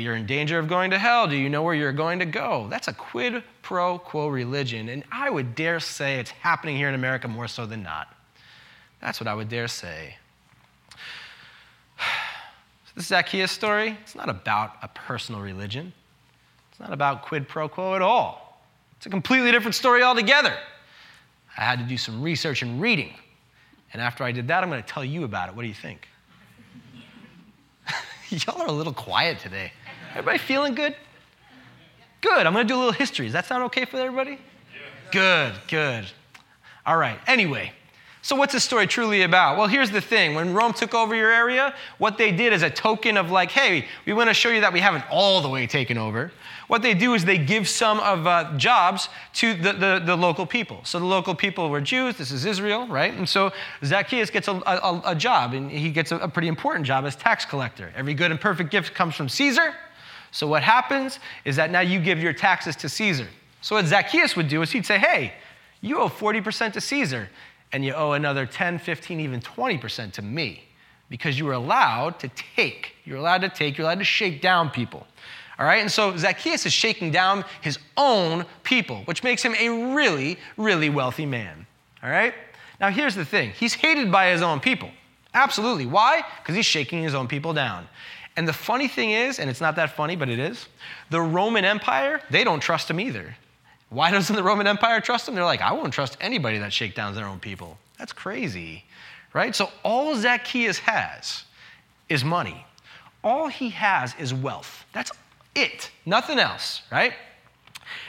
you're 0.01 0.17
in 0.17 0.27
danger 0.27 0.59
of 0.59 0.69
going 0.69 0.91
to 0.91 0.99
hell. 0.99 1.27
Do 1.27 1.37
you 1.37 1.49
know 1.49 1.63
where 1.63 1.75
you're 1.75 1.93
going 1.93 2.19
to 2.19 2.27
go? 2.27 2.67
That's 2.71 2.89
a 2.89 2.93
quid 2.93 3.43
pro 3.63 3.99
quo 3.99 4.29
religion. 4.29 4.89
And 4.89 5.05
I 5.11 5.31
would 5.31 5.55
dare 5.55 5.81
say 5.81 6.19
it's 6.19 6.31
happening 6.31 6.77
here 6.77 6.89
in 6.89 6.95
America 6.95 7.29
more 7.29 7.49
so 7.49 7.67
than 7.67 7.83
not. 7.83 8.15
That's 9.01 9.21
what 9.21 9.27
I 9.27 9.35
would 9.35 9.49
dare 9.49 9.69
say. 9.69 10.17
So 12.85 12.93
This 12.97 13.07
Zacchaeus 13.07 13.51
story, 13.51 13.97
it's 14.03 14.15
not 14.15 14.29
about 14.29 14.75
a 14.83 14.89
personal 14.89 15.41
religion. 15.41 15.95
It's 16.71 16.79
not 16.79 16.93
about 16.93 17.23
quid 17.23 17.49
pro 17.49 17.67
quo 17.67 17.95
at 17.95 18.03
all. 18.03 18.61
It's 18.99 19.07
a 19.07 19.11
completely 19.11 19.51
different 19.51 19.75
story 19.75 20.03
altogether. 20.03 20.55
I 21.57 21.63
had 21.63 21.79
to 21.79 21.85
do 21.85 21.97
some 21.97 22.21
research 22.21 22.63
and 22.63 22.81
reading. 22.81 23.15
And 23.93 24.01
after 24.01 24.25
I 24.25 24.33
did 24.33 24.49
that, 24.49 24.63
I'm 24.63 24.71
going 24.71 24.83
to 24.83 24.89
tell 24.89 25.05
you 25.05 25.25
about 25.25 25.49
it. 25.49 25.55
What 25.55 25.63
do 25.63 25.69
you 25.69 25.75
think? 25.75 26.09
Y'all 28.31 28.61
are 28.63 28.69
a 28.69 28.73
little 28.73 28.93
quiet 28.93 29.39
today. 29.39 29.73
Everybody 30.13 30.39
feeling 30.39 30.75
good? 30.75 30.95
Good. 32.21 32.47
I'm 32.47 32.53
going 32.53 32.67
to 32.67 32.73
do 32.73 32.77
a 32.77 32.81
little 32.81 32.93
history. 32.93 33.27
Does 33.27 33.33
that 33.33 33.47
sound 33.47 33.65
okay 33.65 33.87
for 33.87 33.97
everybody? 33.97 34.39
Good, 35.11 35.55
good. 35.69 36.07
All 36.85 36.99
right. 36.99 37.19
Anyway, 37.27 37.73
so 38.21 38.37
what's 38.37 38.53
this 38.53 38.63
story 38.63 38.87
truly 38.87 39.23
about? 39.23 39.57
Well, 39.57 39.69
here's 39.69 39.91
the 39.91 40.03
thing. 40.03 40.35
When 40.35 40.53
Rome 40.53 40.75
took 40.75 40.95
over 40.95 41.15
your 41.15 41.33
area, 41.33 41.75
what 41.97 42.19
they 42.19 42.31
did 42.31 42.53
as 42.53 42.63
a 42.63 42.69
token 42.69 43.17
of 43.17 43.31
like, 43.31 43.51
hey, 43.51 43.87
we 44.07 44.13
want 44.13 44.29
to 44.29 44.35
show 44.35 44.51
you 44.51 44.61
that 44.61 44.73
we 44.73 44.81
haven't 44.81 45.05
all 45.11 45.41
the 45.41 45.49
way 45.49 45.67
taken 45.67 45.97
over. 45.97 46.31
What 46.69 46.83
they 46.83 46.95
do 46.95 47.15
is 47.15 47.25
they 47.25 47.39
give 47.39 47.69
some 47.69 47.99
of 48.01 48.27
uh, 48.27 48.57
jobs 48.57 49.09
to 49.35 49.55
the, 49.55 49.73
the, 49.73 50.03
the, 50.05 50.17
local 50.17 50.47
people. 50.47 50.81
So 50.85 50.99
the 50.99 51.05
local 51.05 51.35
people 51.35 51.69
were 51.69 51.81
Jews. 51.81 52.17
This 52.17 52.31
is 52.31 52.45
Israel, 52.45 52.87
right? 52.87 53.13
And 53.13 53.29
so 53.29 53.51
Zacchaeus 53.85 54.31
gets 54.31 54.47
a, 54.47 54.53
a, 54.53 55.03
a 55.07 55.15
job, 55.15 55.55
and 55.55 55.71
he 55.71 55.91
gets 55.91 56.13
a, 56.13 56.17
a 56.19 56.29
pretty 56.29 56.49
important 56.49 56.87
job 56.87 57.05
as 57.05 57.17
tax 57.17 57.45
collector. 57.45 57.93
Every 57.97 58.15
good 58.15 58.31
and 58.31 58.41
perfect 58.41 58.71
gift 58.71 58.95
comes 58.95 59.15
from 59.15 59.29
Caesar. 59.29 59.75
So 60.33 60.47
what 60.47 60.63
happens 60.63 61.21
is 61.45 61.57
that 61.57 61.71
now 61.71 61.81
you 61.81 62.01
give 62.01 62.19
your 62.19 62.33
taxes 62.33 62.75
to 62.77 62.89
Caesar. 62.89 63.29
So 63.61 63.77
what 63.77 63.87
Zacchaeus 63.87 64.35
would 64.35 64.49
do 64.49 64.63
is 64.63 64.73
he'd 64.73 64.85
say, 64.85 64.99
hey, 64.99 65.35
you 65.81 65.99
owe 65.99 66.09
40% 66.09 66.73
to 66.73 66.81
Caesar, 66.81 67.29
and 67.73 67.85
you 67.85 67.93
owe 67.95 68.13
another 68.13 68.45
10, 68.45 68.79
15, 68.79 69.21
even 69.21 69.41
20% 69.41 70.13
to 70.13 70.23
me 70.23 70.65
because 71.09 71.39
you 71.39 71.45
were 71.45 71.53
allowed 71.53 72.19
to 72.21 72.29
take. 72.57 72.95
You're 73.05 73.19
allowed 73.19 73.43
to 73.43 73.49
take, 73.49 73.77
you're 73.77 73.87
allowed 73.87 73.99
to 73.99 74.05
shake 74.05 74.41
down 74.41 74.71
people. 74.71 75.07
All 75.59 75.67
right, 75.67 75.83
and 75.83 75.93
so 75.93 76.17
Zacchaeus 76.17 76.65
is 76.65 76.73
shaking 76.73 77.11
down 77.11 77.45
his 77.61 77.79
own 77.97 78.47
people, 78.65 79.03
which 79.05 79.23
makes 79.23 79.43
him 79.43 79.55
a 79.59 79.95
really, 79.95 80.39
really 80.57 80.89
wealthy 80.89 81.27
man. 81.27 81.67
All 82.03 82.11
right? 82.11 82.35
Now, 82.81 82.91
here's 82.91 83.15
the 83.15 83.25
thing 83.25 83.51
he's 83.51 83.75
hated 83.75 84.11
by 84.11 84.31
his 84.31 84.41
own 84.43 84.61
people. 84.61 84.91
Absolutely. 85.35 85.87
Why? 85.87 86.25
Because 86.39 86.57
he's 86.57 86.67
shaking 86.67 87.03
his 87.03 87.15
own 87.15 87.29
people 87.29 87.53
down. 87.53 87.87
And 88.37 88.49
the 88.49 88.53
funny 88.53 88.89
thing 88.89 89.11
is, 89.11 89.39
and 89.39 89.51
it's 89.51 89.61
not 89.61 89.77
that 89.77 89.91
funny, 89.91 90.17
but 90.17 90.29
it 90.29 90.39
is, 90.39 90.67
the 91.11 91.21
Roman 91.21 91.65
Empire, 91.65 92.23
they 92.31 92.45
don't 92.45 92.61
trust 92.61 92.89
him 92.89 92.99
either. 92.99 93.37
Why 93.91 94.11
doesn't 94.11 94.35
the 94.35 94.43
Roman 94.43 94.67
Empire 94.67 95.01
trust 95.03 95.29
him? 95.29 95.35
They're 95.35 95.45
like, 95.45 95.61
I 95.61 95.73
won't 95.73 95.93
trust 95.93 96.17
anybody 96.21 96.59
that 96.59 96.73
shakedowns 96.73 97.17
their 97.17 97.27
own 97.27 97.41
people. 97.41 97.77
That's 97.99 98.13
crazy, 98.13 98.85
right? 99.35 99.55
So 99.55 99.71
all 99.85 100.17
Zacchaeus 100.17 100.79
has 100.79 101.45
is 102.09 102.25
money. 102.25 102.65
All 103.23 103.49
he 103.49 103.69
has 103.71 104.15
is 104.19 104.33
wealth. 104.33 104.87
That's 104.95 105.13
it, 105.55 105.91
nothing 106.07 106.39
else, 106.39 106.83
right? 106.91 107.13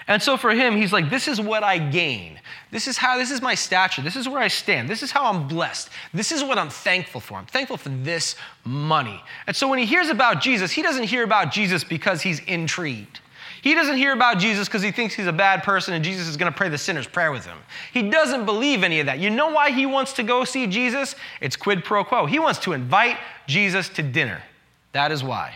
And 0.07 0.21
so 0.21 0.37
for 0.37 0.51
him, 0.51 0.75
he's 0.75 0.93
like, 0.93 1.09
this 1.09 1.27
is 1.27 1.39
what 1.39 1.63
I 1.63 1.77
gain. 1.77 2.39
This 2.71 2.87
is 2.87 2.97
how, 2.97 3.17
this 3.17 3.31
is 3.31 3.41
my 3.41 3.55
stature. 3.55 4.01
This 4.01 4.15
is 4.15 4.27
where 4.27 4.41
I 4.41 4.47
stand. 4.47 4.89
This 4.89 5.03
is 5.03 5.11
how 5.11 5.25
I'm 5.25 5.47
blessed. 5.47 5.89
This 6.13 6.31
is 6.31 6.43
what 6.43 6.57
I'm 6.57 6.69
thankful 6.69 7.21
for. 7.21 7.37
I'm 7.37 7.45
thankful 7.45 7.77
for 7.77 7.89
this 7.89 8.35
money. 8.65 9.21
And 9.47 9.55
so 9.55 9.67
when 9.67 9.79
he 9.79 9.85
hears 9.85 10.09
about 10.09 10.41
Jesus, 10.41 10.71
he 10.71 10.81
doesn't 10.81 11.05
hear 11.05 11.23
about 11.23 11.51
Jesus 11.51 11.83
because 11.83 12.21
he's 12.21 12.39
intrigued. 12.41 13.19
He 13.61 13.75
doesn't 13.75 13.95
hear 13.95 14.11
about 14.11 14.39
Jesus 14.39 14.67
because 14.67 14.81
he 14.81 14.91
thinks 14.91 15.13
he's 15.13 15.25
a 15.25 15.31
bad 15.31 15.63
person 15.63 15.93
and 15.93 16.03
Jesus 16.03 16.27
is 16.27 16.35
going 16.35 16.51
to 16.51 16.57
pray 16.57 16.67
the 16.67 16.77
sinner's 16.77 17.07
prayer 17.07 17.31
with 17.31 17.45
him. 17.45 17.57
He 17.93 18.09
doesn't 18.09 18.45
believe 18.45 18.83
any 18.83 18.99
of 18.99 19.05
that. 19.05 19.19
You 19.19 19.29
know 19.29 19.51
why 19.51 19.71
he 19.71 19.85
wants 19.85 20.11
to 20.13 20.23
go 20.23 20.43
see 20.43 20.67
Jesus? 20.67 21.15
It's 21.39 21.55
quid 21.55 21.85
pro 21.85 22.03
quo. 22.03 22.25
He 22.25 22.39
wants 22.39 22.59
to 22.59 22.73
invite 22.73 23.17
Jesus 23.47 23.87
to 23.89 24.03
dinner. 24.03 24.43
That 24.91 25.13
is 25.13 25.23
why. 25.23 25.55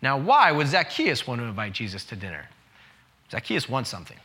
Now, 0.00 0.18
why 0.18 0.52
would 0.52 0.68
Zacchaeus 0.68 1.26
want 1.26 1.40
to 1.40 1.44
invite 1.44 1.72
Jesus 1.72 2.04
to 2.06 2.16
dinner? 2.16 2.48
Zacchaeus 3.32 3.66
wants 3.66 3.88
something. 3.88 4.18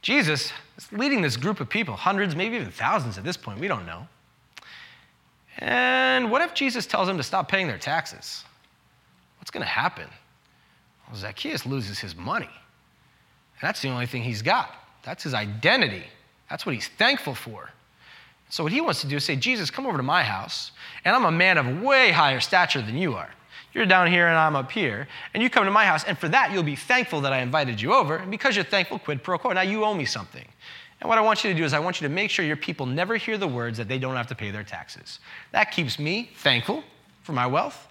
Jesus 0.00 0.52
is 0.78 0.90
leading 0.90 1.20
this 1.20 1.36
group 1.36 1.60
of 1.60 1.68
people, 1.68 1.94
hundreds, 1.94 2.34
maybe 2.34 2.56
even 2.56 2.70
thousands 2.70 3.18
at 3.18 3.24
this 3.24 3.36
point, 3.36 3.60
we 3.60 3.68
don't 3.68 3.84
know. 3.84 4.08
And 5.58 6.30
what 6.30 6.40
if 6.40 6.54
Jesus 6.54 6.86
tells 6.86 7.08
them 7.08 7.18
to 7.18 7.22
stop 7.22 7.46
paying 7.48 7.66
their 7.66 7.78
taxes? 7.78 8.42
What's 9.38 9.50
going 9.50 9.62
to 9.62 9.68
happen? 9.68 10.08
Well, 11.06 11.16
Zacchaeus 11.16 11.66
loses 11.66 11.98
his 11.98 12.16
money. 12.16 12.46
And 12.46 13.68
that's 13.68 13.82
the 13.82 13.88
only 13.88 14.06
thing 14.06 14.22
he's 14.22 14.42
got. 14.42 14.74
That's 15.02 15.22
his 15.22 15.34
identity. 15.34 16.04
That's 16.48 16.64
what 16.64 16.74
he's 16.74 16.88
thankful 16.88 17.34
for. 17.34 17.70
So, 18.48 18.62
what 18.62 18.72
he 18.72 18.80
wants 18.80 19.02
to 19.02 19.08
do 19.08 19.16
is 19.16 19.24
say, 19.24 19.36
Jesus, 19.36 19.70
come 19.70 19.86
over 19.86 19.96
to 19.96 20.02
my 20.02 20.22
house, 20.22 20.70
and 21.04 21.14
I'm 21.14 21.24
a 21.24 21.32
man 21.32 21.58
of 21.58 21.82
way 21.82 22.12
higher 22.12 22.40
stature 22.40 22.80
than 22.80 22.96
you 22.96 23.14
are. 23.14 23.30
You're 23.76 23.84
down 23.84 24.06
here 24.06 24.26
and 24.26 24.38
I'm 24.38 24.56
up 24.56 24.72
here, 24.72 25.06
and 25.34 25.42
you 25.42 25.50
come 25.50 25.66
to 25.66 25.70
my 25.70 25.84
house, 25.84 26.02
and 26.04 26.16
for 26.16 26.30
that, 26.30 26.50
you'll 26.50 26.62
be 26.62 26.76
thankful 26.76 27.20
that 27.20 27.34
I 27.34 27.40
invited 27.40 27.78
you 27.78 27.92
over. 27.92 28.16
And 28.16 28.30
because 28.30 28.56
you're 28.56 28.64
thankful, 28.64 28.98
quid 28.98 29.22
pro 29.22 29.36
quo. 29.36 29.52
Now 29.52 29.60
you 29.60 29.84
owe 29.84 29.92
me 29.92 30.06
something. 30.06 30.48
And 31.02 31.10
what 31.10 31.18
I 31.18 31.20
want 31.20 31.44
you 31.44 31.52
to 31.52 31.56
do 31.58 31.62
is, 31.62 31.74
I 31.74 31.78
want 31.78 32.00
you 32.00 32.08
to 32.08 32.14
make 32.14 32.30
sure 32.30 32.42
your 32.42 32.56
people 32.56 32.86
never 32.86 33.16
hear 33.16 33.36
the 33.36 33.46
words 33.46 33.76
that 33.76 33.86
they 33.86 33.98
don't 33.98 34.16
have 34.16 34.28
to 34.28 34.34
pay 34.34 34.50
their 34.50 34.64
taxes. 34.64 35.18
That 35.52 35.72
keeps 35.72 35.98
me 35.98 36.30
thankful 36.36 36.84
for 37.22 37.32
my 37.32 37.46
wealth, 37.46 37.88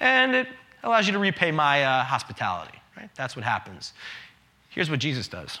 and 0.00 0.34
it 0.34 0.48
allows 0.82 1.06
you 1.06 1.12
to 1.12 1.18
repay 1.18 1.50
my 1.52 1.84
uh, 1.84 2.02
hospitality, 2.02 2.78
right? 2.96 3.10
That's 3.14 3.36
what 3.36 3.44
happens. 3.44 3.92
Here's 4.70 4.88
what 4.88 5.00
Jesus 5.00 5.28
does. 5.28 5.58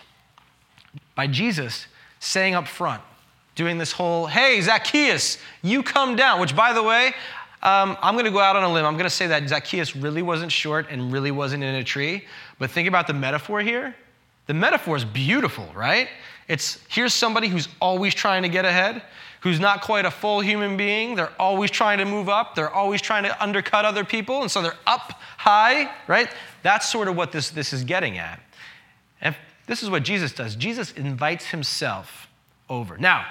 By 1.14 1.26
Jesus 1.26 1.86
saying 2.18 2.54
up 2.54 2.66
front, 2.66 3.02
doing 3.56 3.76
this 3.76 3.92
whole, 3.92 4.26
hey, 4.26 4.58
Zacchaeus, 4.62 5.36
you 5.62 5.82
come 5.82 6.16
down, 6.16 6.40
which 6.40 6.56
by 6.56 6.72
the 6.72 6.82
way, 6.82 7.12
um, 7.62 7.96
I'm 8.02 8.14
going 8.14 8.26
to 8.26 8.30
go 8.30 8.38
out 8.38 8.54
on 8.54 8.62
a 8.62 8.72
limb. 8.72 8.84
I'm 8.84 8.94
going 8.94 9.04
to 9.04 9.10
say 9.10 9.26
that 9.28 9.48
Zacchaeus 9.48 9.96
really 9.96 10.22
wasn't 10.22 10.52
short 10.52 10.86
and 10.90 11.12
really 11.12 11.30
wasn't 11.30 11.64
in 11.64 11.74
a 11.74 11.84
tree. 11.84 12.24
But 12.58 12.70
think 12.70 12.86
about 12.86 13.06
the 13.06 13.14
metaphor 13.14 13.60
here. 13.60 13.94
The 14.46 14.54
metaphor 14.54 14.96
is 14.96 15.04
beautiful, 15.04 15.68
right? 15.74 16.08
It's 16.48 16.78
here's 16.88 17.12
somebody 17.12 17.48
who's 17.48 17.68
always 17.80 18.14
trying 18.14 18.42
to 18.42 18.48
get 18.48 18.64
ahead, 18.64 19.02
who's 19.40 19.58
not 19.58 19.82
quite 19.82 20.04
a 20.04 20.10
full 20.10 20.40
human 20.40 20.76
being. 20.76 21.16
They're 21.16 21.32
always 21.40 21.70
trying 21.70 21.98
to 21.98 22.04
move 22.04 22.28
up. 22.28 22.54
They're 22.54 22.70
always 22.70 23.00
trying 23.00 23.24
to 23.24 23.42
undercut 23.42 23.84
other 23.84 24.04
people. 24.04 24.42
And 24.42 24.50
so 24.50 24.62
they're 24.62 24.76
up 24.86 25.20
high, 25.38 25.90
right? 26.06 26.28
That's 26.62 26.88
sort 26.88 27.08
of 27.08 27.16
what 27.16 27.32
this, 27.32 27.50
this 27.50 27.72
is 27.72 27.82
getting 27.82 28.18
at. 28.18 28.40
And 29.20 29.34
this 29.66 29.82
is 29.82 29.90
what 29.90 30.04
Jesus 30.04 30.32
does 30.32 30.54
Jesus 30.54 30.92
invites 30.92 31.46
himself 31.46 32.28
over. 32.68 32.96
Now, 32.96 33.26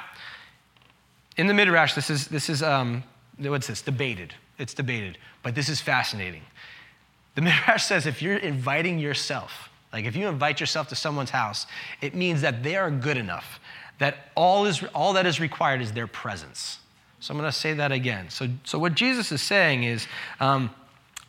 in 1.37 1.47
the 1.47 1.53
Midrash, 1.53 1.93
this 1.93 2.09
is, 2.09 2.27
this 2.27 2.49
is 2.49 2.63
um, 2.63 3.03
what's 3.39 3.67
this? 3.67 3.81
Debated. 3.81 4.33
It's 4.57 4.73
debated. 4.73 5.17
But 5.43 5.55
this 5.55 5.69
is 5.69 5.81
fascinating. 5.81 6.41
The 7.35 7.41
Midrash 7.41 7.83
says 7.83 8.05
if 8.05 8.21
you're 8.21 8.37
inviting 8.37 8.99
yourself, 8.99 9.69
like 9.91 10.05
if 10.05 10.15
you 10.15 10.27
invite 10.27 10.59
yourself 10.59 10.87
to 10.89 10.95
someone's 10.95 11.29
house, 11.29 11.67
it 12.01 12.15
means 12.15 12.41
that 12.41 12.63
they 12.63 12.75
are 12.75 12.89
good 12.89 13.17
enough, 13.17 13.59
that 13.99 14.29
all, 14.35 14.65
is, 14.65 14.83
all 14.93 15.13
that 15.13 15.25
is 15.25 15.39
required 15.39 15.81
is 15.81 15.91
their 15.91 16.07
presence. 16.07 16.79
So 17.19 17.33
I'm 17.33 17.39
going 17.39 17.51
to 17.51 17.57
say 17.57 17.73
that 17.73 17.91
again. 17.91 18.29
So, 18.29 18.47
so 18.63 18.77
what 18.77 18.93
Jesus 18.93 19.31
is 19.31 19.41
saying 19.41 19.83
is, 19.83 20.07
um, 20.39 20.69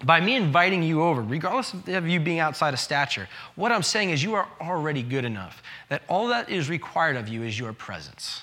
by 0.04 0.20
me 0.20 0.36
inviting 0.36 0.82
you 0.82 1.02
over, 1.02 1.22
regardless 1.22 1.72
of 1.72 2.06
you 2.06 2.20
being 2.20 2.38
outside 2.38 2.74
of 2.74 2.80
stature, 2.80 3.28
what 3.54 3.72
I'm 3.72 3.82
saying 3.82 4.10
is 4.10 4.22
you 4.22 4.34
are 4.34 4.46
already 4.60 5.02
good 5.02 5.24
enough, 5.24 5.62
that 5.88 6.02
all 6.08 6.28
that 6.28 6.50
is 6.50 6.68
required 6.68 7.16
of 7.16 7.28
you 7.28 7.42
is 7.42 7.58
your 7.58 7.72
presence. 7.72 8.42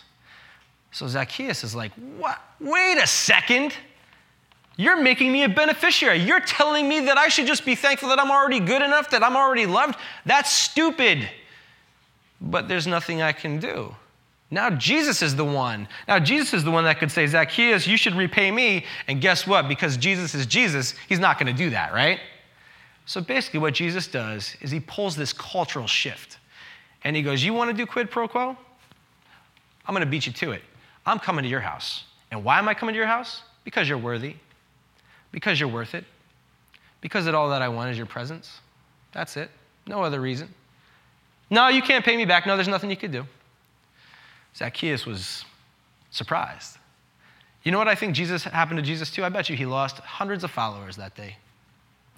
So 0.94 1.08
Zacchaeus 1.08 1.64
is 1.64 1.76
like, 1.76 1.92
What? 2.18 2.40
Wait 2.60 2.98
a 2.98 3.08
second. 3.08 3.74
You're 4.76 5.02
making 5.02 5.32
me 5.32 5.44
a 5.44 5.50
beneficiary. 5.50 6.18
You're 6.18 6.40
telling 6.40 6.88
me 6.90 7.02
that 7.02 7.18
I 7.18 7.28
should 7.28 7.46
just 7.46 7.64
be 7.64 7.76
thankful 7.76 8.10
that 8.10 8.20
I'm 8.20 8.32
already 8.32 8.60
good 8.60 8.82
enough, 8.82 9.10
that 9.12 9.22
I'm 9.24 9.36
already 9.36 9.68
loved. 9.68 9.96
That's 10.26 10.52
stupid. 10.52 11.30
But 12.42 12.68
there's 12.68 12.88
nothing 12.88 13.22
I 13.22 13.34
can 13.34 13.60
do. 13.60 13.96
Now 14.50 14.72
Jesus 14.72 15.22
is 15.22 15.36
the 15.36 15.46
one. 15.46 15.88
Now 16.08 16.20
Jesus 16.20 16.54
is 16.54 16.64
the 16.64 16.72
one 16.72 16.84
that 16.86 17.00
could 17.00 17.12
say, 17.12 17.28
Zacchaeus, 17.28 17.88
you 17.88 17.98
should 17.98 18.16
repay 18.16 18.50
me. 18.52 18.86
And 19.08 19.22
guess 19.22 19.46
what? 19.46 19.68
Because 19.68 19.96
Jesus 19.96 20.34
is 20.34 20.46
Jesus, 20.46 20.96
he's 21.08 21.20
not 21.20 21.40
going 21.40 21.54
to 21.54 21.58
do 21.58 21.70
that, 21.70 21.94
right? 21.94 22.20
So 23.06 23.22
basically, 23.22 23.60
what 23.60 23.74
Jesus 23.74 24.08
does 24.08 24.56
is 24.62 24.72
he 24.72 24.80
pulls 24.80 25.16
this 25.16 25.34
cultural 25.34 25.88
shift. 25.88 26.38
And 27.04 27.16
he 27.16 27.22
goes, 27.22 27.44
You 27.44 27.54
want 27.54 27.70
to 27.70 27.76
do 27.76 27.86
quid 27.86 28.10
pro 28.10 28.28
quo? 28.28 28.56
I'm 29.86 29.94
going 29.94 30.06
to 30.06 30.10
beat 30.10 30.26
you 30.26 30.34
to 30.34 30.52
it. 30.52 30.62
I'm 31.06 31.20
coming 31.20 31.44
to 31.44 31.50
your 31.50 31.60
house. 31.60 32.06
And 32.32 32.44
why 32.44 32.60
am 32.60 32.68
I 32.68 32.74
coming 32.74 32.94
to 32.94 32.98
your 32.98 33.08
house? 33.08 33.42
Because 33.64 33.88
you're 33.88 33.98
worthy, 33.98 34.36
because 35.32 35.60
you're 35.60 35.70
worth 35.70 35.96
it, 35.96 36.06
because 37.02 37.26
that 37.26 37.36
all 37.36 37.50
that 37.50 37.62
I 37.62 37.70
want 37.70 37.92
is 37.92 37.98
your 37.98 38.06
presence. 38.06 38.60
That's 39.12 39.38
it. 39.38 39.50
No 39.86 40.04
other 40.04 40.20
reason. 40.22 40.54
No, 41.50 41.68
you 41.68 41.82
can't 41.82 42.04
pay 42.04 42.18
me 42.18 42.26
back. 42.26 42.48
No, 42.48 42.56
there's 42.56 42.68
nothing 42.68 42.90
you 42.90 42.98
could 42.98 43.12
do. 43.12 43.26
Zacchaeus 44.56 45.06
was 45.06 45.46
surprised. 46.12 46.78
You 47.64 47.72
know 47.72 47.78
what 47.78 47.88
I 47.88 47.96
think 47.96 48.16
Jesus 48.16 48.44
happened 48.44 48.78
to 48.78 48.84
Jesus 48.84 49.10
too? 49.10 49.24
I 49.24 49.30
bet 49.30 49.50
you 49.50 49.56
he 49.56 49.66
lost 49.66 49.98
hundreds 50.00 50.44
of 50.44 50.52
followers 50.52 50.96
that 50.98 51.16
day. 51.16 51.38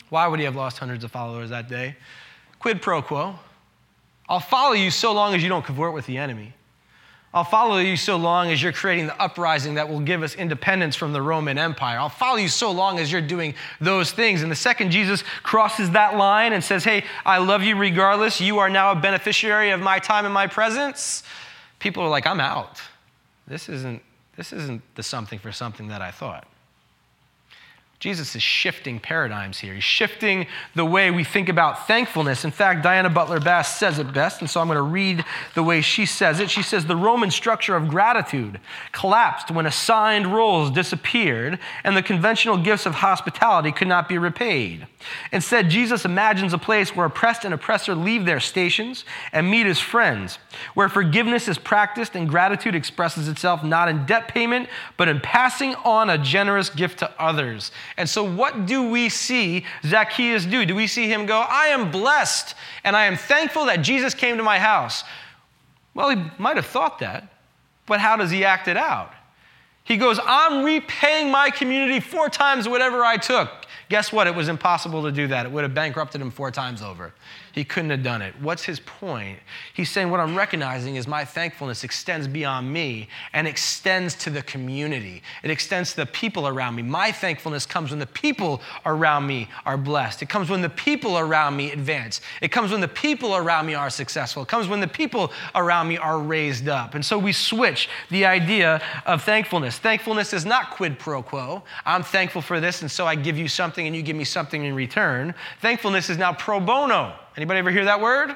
Why 0.09 0.27
would 0.27 0.39
he 0.39 0.45
have 0.45 0.55
lost 0.55 0.77
hundreds 0.77 1.03
of 1.03 1.11
followers 1.11 1.49
that 1.49 1.67
day? 1.67 1.95
Quid 2.59 2.81
pro 2.81 3.01
quo. 3.01 3.35
I'll 4.27 4.39
follow 4.39 4.73
you 4.73 4.89
so 4.89 5.13
long 5.13 5.35
as 5.35 5.43
you 5.43 5.49
don't 5.49 5.65
cavort 5.65 5.93
with 5.93 6.05
the 6.07 6.17
enemy. 6.17 6.53
I'll 7.35 7.43
follow 7.43 7.79
you 7.79 7.97
so 7.97 8.15
long 8.15 8.49
as 8.49 8.63
you're 8.63 8.71
creating 8.71 9.07
the 9.07 9.21
uprising 9.21 9.73
that 9.73 9.89
will 9.89 9.99
give 9.99 10.23
us 10.23 10.35
independence 10.35 10.95
from 10.95 11.11
the 11.11 11.21
Roman 11.21 11.57
Empire. 11.57 11.99
I'll 11.99 12.07
follow 12.07 12.37
you 12.37 12.47
so 12.47 12.71
long 12.71 12.97
as 12.97 13.11
you're 13.11 13.19
doing 13.19 13.55
those 13.81 14.13
things. 14.13 14.41
And 14.41 14.49
the 14.49 14.55
second 14.55 14.91
Jesus 14.91 15.21
crosses 15.43 15.91
that 15.91 16.15
line 16.15 16.53
and 16.53 16.63
says, 16.63 16.85
Hey, 16.85 17.03
I 17.25 17.39
love 17.39 17.61
you 17.61 17.75
regardless, 17.75 18.39
you 18.39 18.59
are 18.59 18.69
now 18.69 18.93
a 18.93 18.95
beneficiary 18.95 19.71
of 19.71 19.81
my 19.81 19.99
time 19.99 20.23
and 20.23 20.33
my 20.33 20.47
presence, 20.47 21.23
people 21.79 22.03
are 22.03 22.09
like, 22.09 22.25
I'm 22.25 22.39
out. 22.39 22.81
This 23.47 23.67
isn't, 23.67 24.01
this 24.37 24.53
isn't 24.53 24.81
the 24.95 25.03
something 25.03 25.37
for 25.37 25.51
something 25.51 25.89
that 25.89 26.01
I 26.01 26.11
thought. 26.11 26.47
Jesus 28.05 28.35
is 28.35 28.43
shifting 28.43 28.99
paradigms 28.99 29.57
here. 29.57 29.73
He's 29.73 29.83
shifting 29.83 30.45
the 30.75 30.85
way 30.85 31.09
we 31.09 31.23
think 31.23 31.49
about 31.49 31.87
thankfulness. 31.87 32.45
In 32.45 32.51
fact, 32.51 32.83
Diana 32.83 33.09
Butler 33.09 33.39
Bass 33.39 33.79
says 33.79 33.97
it 33.97 34.13
best, 34.13 34.41
and 34.41 34.47
so 34.47 34.61
I'm 34.61 34.67
going 34.67 34.75
to 34.75 34.83
read 34.83 35.25
the 35.55 35.63
way 35.63 35.81
she 35.81 36.05
says 36.05 36.39
it. 36.39 36.51
She 36.51 36.61
says 36.61 36.85
the 36.85 36.95
Roman 36.95 37.31
structure 37.31 37.75
of 37.75 37.87
gratitude 37.87 38.59
collapsed 38.91 39.49
when 39.49 39.65
assigned 39.65 40.27
roles 40.27 40.69
disappeared 40.69 41.57
and 41.83 41.97
the 41.97 42.03
conventional 42.03 42.57
gifts 42.57 42.85
of 42.85 42.93
hospitality 42.93 43.71
could 43.71 43.87
not 43.87 44.07
be 44.07 44.19
repaid. 44.19 44.85
Instead, 45.31 45.69
Jesus 45.69 46.05
imagines 46.05 46.53
a 46.53 46.57
place 46.59 46.95
where 46.95 47.07
oppressed 47.07 47.43
and 47.43 47.53
oppressor 47.55 47.95
leave 47.95 48.25
their 48.25 48.39
stations 48.39 49.03
and 49.31 49.49
meet 49.49 49.65
as 49.65 49.79
friends, 49.79 50.37
where 50.75 50.89
forgiveness 50.89 51.47
is 51.47 51.57
practiced 51.57 52.15
and 52.15 52.29
gratitude 52.29 52.75
expresses 52.75 53.27
itself 53.27 53.63
not 53.63 53.89
in 53.89 54.05
debt 54.05 54.27
payment, 54.27 54.69
but 54.97 55.07
in 55.07 55.19
passing 55.19 55.73
on 55.75 56.09
a 56.09 56.17
generous 56.17 56.69
gift 56.69 56.99
to 56.99 57.11
others. 57.19 57.71
And 57.97 58.09
so, 58.09 58.23
what 58.23 58.65
do 58.65 58.89
we 58.89 59.09
see 59.09 59.65
Zacchaeus 59.83 60.45
do? 60.45 60.65
Do 60.65 60.75
we 60.75 60.87
see 60.87 61.07
him 61.07 61.25
go, 61.25 61.39
I 61.39 61.67
am 61.67 61.91
blessed 61.91 62.55
and 62.83 62.95
I 62.95 63.05
am 63.05 63.15
thankful 63.15 63.65
that 63.65 63.77
Jesus 63.77 64.13
came 64.13 64.37
to 64.37 64.43
my 64.43 64.59
house? 64.59 65.03
Well, 65.93 66.09
he 66.09 66.21
might 66.37 66.57
have 66.57 66.65
thought 66.65 66.99
that, 66.99 67.27
but 67.85 67.99
how 68.01 68.17
does 68.17 68.31
he 68.31 68.43
act 68.43 68.67
it 68.67 68.75
out? 68.75 69.13
He 69.85 69.97
goes, 69.97 70.19
I'm 70.25 70.65
repaying 70.65 71.31
my 71.31 71.49
community 71.51 71.99
four 71.99 72.27
times 72.27 72.67
whatever 72.67 73.03
I 73.03 73.17
took. 73.17 73.49
Guess 73.87 74.11
what? 74.11 74.27
It 74.27 74.35
was 74.35 74.49
impossible 74.49 75.03
to 75.03 75.11
do 75.11 75.27
that. 75.27 75.45
It 75.45 75.51
would 75.51 75.63
have 75.63 75.75
bankrupted 75.75 76.19
him 76.19 76.31
four 76.31 76.51
times 76.51 76.81
over. 76.81 77.13
He 77.55 77.63
couldn't 77.63 77.89
have 77.91 78.03
done 78.03 78.21
it. 78.21 78.35
What's 78.41 78.65
his 78.65 78.81
point? 78.81 79.39
He's 79.73 79.89
saying, 79.89 80.09
What 80.09 80.19
I'm 80.19 80.35
recognizing 80.35 80.97
is 80.97 81.07
my 81.07 81.23
thankfulness 81.23 81.85
extends 81.85 82.27
beyond 82.27 82.71
me 82.71 83.07
and 83.31 83.47
extends 83.47 84.13
to 84.15 84.29
the 84.29 84.41
community. 84.41 85.23
It 85.41 85.49
extends 85.49 85.91
to 85.91 85.95
the 85.95 86.05
people 86.05 86.49
around 86.49 86.75
me. 86.75 86.81
My 86.81 87.13
thankfulness 87.13 87.65
comes 87.65 87.91
when 87.91 87.99
the 87.99 88.07
people 88.07 88.61
around 88.85 89.25
me 89.25 89.47
are 89.65 89.77
blessed. 89.77 90.21
It 90.21 90.27
comes 90.27 90.49
when 90.49 90.61
the 90.61 90.69
people 90.69 91.17
around 91.17 91.55
me 91.55 91.71
advance. 91.71 92.19
It 92.41 92.49
comes 92.49 92.71
when 92.73 92.81
the 92.81 92.89
people 92.89 93.37
around 93.37 93.67
me 93.67 93.73
are 93.73 93.89
successful. 93.89 94.43
It 94.43 94.49
comes 94.49 94.67
when 94.67 94.81
the 94.81 94.87
people 94.89 95.31
around 95.55 95.87
me 95.87 95.97
are 95.97 96.19
raised 96.19 96.67
up. 96.67 96.93
And 96.93 97.05
so 97.05 97.17
we 97.17 97.31
switch 97.31 97.87
the 98.09 98.25
idea 98.25 98.81
of 99.05 99.23
thankfulness. 99.23 99.77
Thankfulness 99.77 100.33
is 100.33 100.45
not 100.45 100.71
quid 100.71 100.99
pro 100.99 101.23
quo. 101.23 101.63
I'm 101.85 102.03
thankful 102.03 102.41
for 102.41 102.59
this, 102.59 102.81
and 102.81 102.91
so 102.91 103.07
I 103.07 103.15
give 103.15 103.37
you 103.37 103.47
something 103.47 103.87
and 103.87 103.95
you 103.95 104.01
give 104.01 104.17
me 104.17 104.25
something 104.25 104.65
in 104.65 104.75
return. 104.75 105.33
Thankfulness 105.61 106.09
is 106.09 106.17
now 106.17 106.33
pro 106.33 106.59
bono. 106.59 107.15
Anybody 107.37 107.59
ever 107.59 107.71
hear 107.71 107.85
that 107.85 107.99
word? 107.99 108.35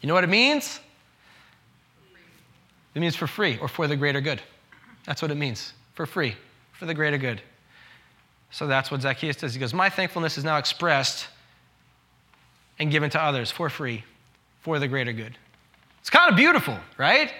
You 0.00 0.06
know 0.06 0.14
what 0.14 0.24
it 0.24 0.28
means? 0.28 0.80
It 2.94 3.00
means 3.00 3.14
for 3.14 3.26
free 3.26 3.58
or 3.58 3.68
for 3.68 3.86
the 3.86 3.96
greater 3.96 4.20
good. 4.20 4.40
That's 5.04 5.22
what 5.22 5.30
it 5.30 5.36
means. 5.36 5.72
For 5.94 6.06
free, 6.06 6.34
for 6.72 6.86
the 6.86 6.94
greater 6.94 7.18
good. 7.18 7.42
So 8.50 8.66
that's 8.66 8.90
what 8.90 9.02
Zacchaeus 9.02 9.36
does. 9.36 9.54
He 9.54 9.60
goes, 9.60 9.74
My 9.74 9.90
thankfulness 9.90 10.38
is 10.38 10.44
now 10.44 10.56
expressed 10.56 11.28
and 12.78 12.90
given 12.90 13.10
to 13.10 13.22
others 13.22 13.50
for 13.50 13.68
free 13.68 14.04
for 14.60 14.78
the 14.78 14.88
greater 14.88 15.12
good. 15.12 15.36
It's 16.00 16.10
kind 16.10 16.30
of 16.30 16.36
beautiful, 16.36 16.76
right? 16.96 17.32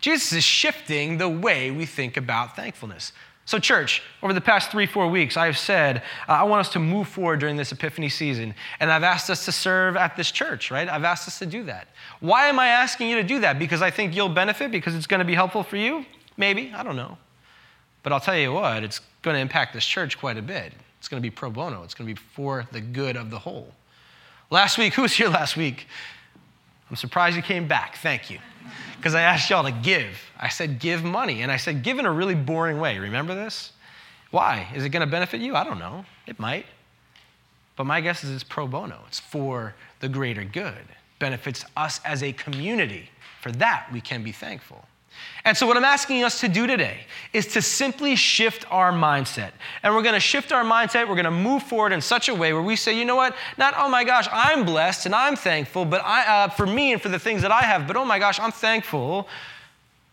Jesus 0.00 0.32
is 0.32 0.44
shifting 0.44 1.18
the 1.18 1.28
way 1.28 1.70
we 1.70 1.86
think 1.86 2.16
about 2.16 2.56
thankfulness. 2.56 3.12
So, 3.46 3.58
church, 3.58 4.02
over 4.22 4.32
the 4.32 4.40
past 4.40 4.70
three, 4.70 4.86
four 4.86 5.06
weeks, 5.08 5.36
I've 5.36 5.58
said 5.58 5.98
uh, 6.28 6.32
I 6.32 6.44
want 6.44 6.60
us 6.60 6.72
to 6.72 6.78
move 6.78 7.08
forward 7.08 7.40
during 7.40 7.56
this 7.56 7.72
Epiphany 7.72 8.08
season. 8.08 8.54
And 8.80 8.90
I've 8.90 9.02
asked 9.02 9.28
us 9.28 9.44
to 9.44 9.52
serve 9.52 9.96
at 9.96 10.16
this 10.16 10.30
church, 10.30 10.70
right? 10.70 10.88
I've 10.88 11.04
asked 11.04 11.28
us 11.28 11.38
to 11.40 11.46
do 11.46 11.62
that. 11.64 11.88
Why 12.20 12.46
am 12.46 12.58
I 12.58 12.68
asking 12.68 13.10
you 13.10 13.16
to 13.16 13.22
do 13.22 13.40
that? 13.40 13.58
Because 13.58 13.82
I 13.82 13.90
think 13.90 14.16
you'll 14.16 14.30
benefit? 14.30 14.70
Because 14.70 14.94
it's 14.94 15.06
going 15.06 15.18
to 15.18 15.26
be 15.26 15.34
helpful 15.34 15.62
for 15.62 15.76
you? 15.76 16.06
Maybe. 16.38 16.72
I 16.74 16.82
don't 16.82 16.96
know. 16.96 17.18
But 18.02 18.12
I'll 18.12 18.20
tell 18.20 18.36
you 18.36 18.52
what, 18.52 18.82
it's 18.82 19.00
going 19.22 19.34
to 19.34 19.40
impact 19.40 19.74
this 19.74 19.84
church 19.84 20.18
quite 20.18 20.38
a 20.38 20.42
bit. 20.42 20.72
It's 20.98 21.08
going 21.08 21.22
to 21.22 21.26
be 21.26 21.30
pro 21.30 21.50
bono, 21.50 21.82
it's 21.82 21.94
going 21.94 22.08
to 22.08 22.14
be 22.14 22.20
for 22.34 22.66
the 22.72 22.80
good 22.80 23.16
of 23.16 23.30
the 23.30 23.38
whole. 23.38 23.72
Last 24.50 24.78
week, 24.78 24.94
who 24.94 25.02
was 25.02 25.12
here 25.12 25.28
last 25.28 25.56
week? 25.56 25.86
I'm 26.94 26.96
surprised 26.96 27.34
you 27.34 27.42
came 27.42 27.66
back. 27.66 27.96
Thank 27.96 28.30
you 28.30 28.38
because 28.98 29.16
I 29.16 29.22
asked 29.22 29.50
y'all 29.50 29.64
to 29.64 29.72
give. 29.72 30.16
I 30.38 30.48
said, 30.48 30.78
give 30.78 31.02
money. 31.02 31.42
And 31.42 31.50
I 31.50 31.56
said, 31.56 31.82
give 31.82 31.98
in 31.98 32.06
a 32.06 32.12
really 32.12 32.36
boring 32.36 32.78
way. 32.78 33.00
Remember 33.00 33.34
this? 33.34 33.72
Why? 34.30 34.68
Is 34.76 34.84
it 34.84 34.90
going 34.90 35.04
to 35.04 35.10
benefit 35.10 35.40
you? 35.40 35.56
I 35.56 35.64
don't 35.64 35.80
know. 35.80 36.04
It 36.28 36.38
might. 36.38 36.66
But 37.74 37.86
my 37.86 38.00
guess 38.00 38.22
is 38.22 38.30
it's 38.30 38.44
pro 38.44 38.68
bono, 38.68 39.00
it's 39.08 39.18
for 39.18 39.74
the 39.98 40.08
greater 40.08 40.44
good, 40.44 40.84
benefits 41.18 41.64
us 41.76 42.00
as 42.04 42.22
a 42.22 42.32
community. 42.32 43.10
For 43.40 43.50
that, 43.50 43.88
we 43.92 44.00
can 44.00 44.22
be 44.22 44.30
thankful. 44.30 44.86
And 45.44 45.56
so, 45.56 45.66
what 45.66 45.76
I'm 45.76 45.84
asking 45.84 46.24
us 46.24 46.40
to 46.40 46.48
do 46.48 46.66
today 46.66 47.00
is 47.32 47.46
to 47.48 47.60
simply 47.60 48.16
shift 48.16 48.64
our 48.70 48.92
mindset. 48.92 49.50
And 49.82 49.94
we're 49.94 50.02
going 50.02 50.14
to 50.14 50.20
shift 50.20 50.52
our 50.52 50.64
mindset. 50.64 51.06
We're 51.06 51.16
going 51.16 51.24
to 51.24 51.30
move 51.30 51.62
forward 51.62 51.92
in 51.92 52.00
such 52.00 52.28
a 52.28 52.34
way 52.34 52.52
where 52.54 52.62
we 52.62 52.76
say, 52.76 52.98
you 52.98 53.04
know 53.04 53.16
what? 53.16 53.36
Not, 53.58 53.74
oh 53.76 53.88
my 53.88 54.04
gosh, 54.04 54.26
I'm 54.32 54.64
blessed 54.64 55.04
and 55.06 55.14
I'm 55.14 55.36
thankful, 55.36 55.84
but 55.84 56.02
I, 56.02 56.44
uh, 56.44 56.48
for 56.48 56.66
me 56.66 56.92
and 56.92 57.02
for 57.02 57.10
the 57.10 57.18
things 57.18 57.42
that 57.42 57.52
I 57.52 57.60
have, 57.60 57.86
but 57.86 57.96
oh 57.96 58.04
my 58.04 58.18
gosh, 58.18 58.40
I'm 58.40 58.52
thankful 58.52 59.28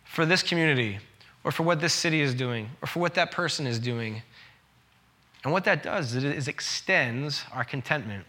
for 0.04 0.26
this 0.26 0.44
community 0.44 1.00
or 1.46 1.52
for 1.52 1.64
what 1.64 1.80
this 1.80 1.94
city 1.94 2.20
is 2.20 2.34
doing 2.34 2.70
or 2.82 2.88
for 2.88 3.00
what 3.00 3.14
that 3.14 3.32
person 3.32 3.66
is 3.66 3.80
doing. 3.80 4.22
And 5.44 5.54
what 5.54 5.64
that 5.64 5.82
does 5.82 6.14
is 6.14 6.24
it 6.24 6.48
extends 6.50 7.44
our 7.54 7.64
contentment. 7.64 8.26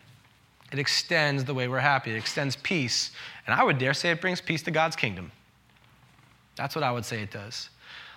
It 0.72 0.78
extends 0.78 1.44
the 1.44 1.52
way 1.52 1.68
we're 1.68 1.80
happy. 1.80 2.12
It 2.12 2.16
extends 2.16 2.56
peace. 2.56 3.10
And 3.46 3.54
I 3.54 3.64
would 3.64 3.78
dare 3.78 3.92
say 3.92 4.10
it 4.10 4.20
brings 4.20 4.40
peace 4.40 4.62
to 4.62 4.70
God's 4.70 4.96
kingdom. 4.96 5.32
That's 6.62 6.76
what 6.76 6.84
I 6.84 6.92
would 6.92 7.04
say 7.04 7.20
it 7.20 7.32
does. 7.32 7.70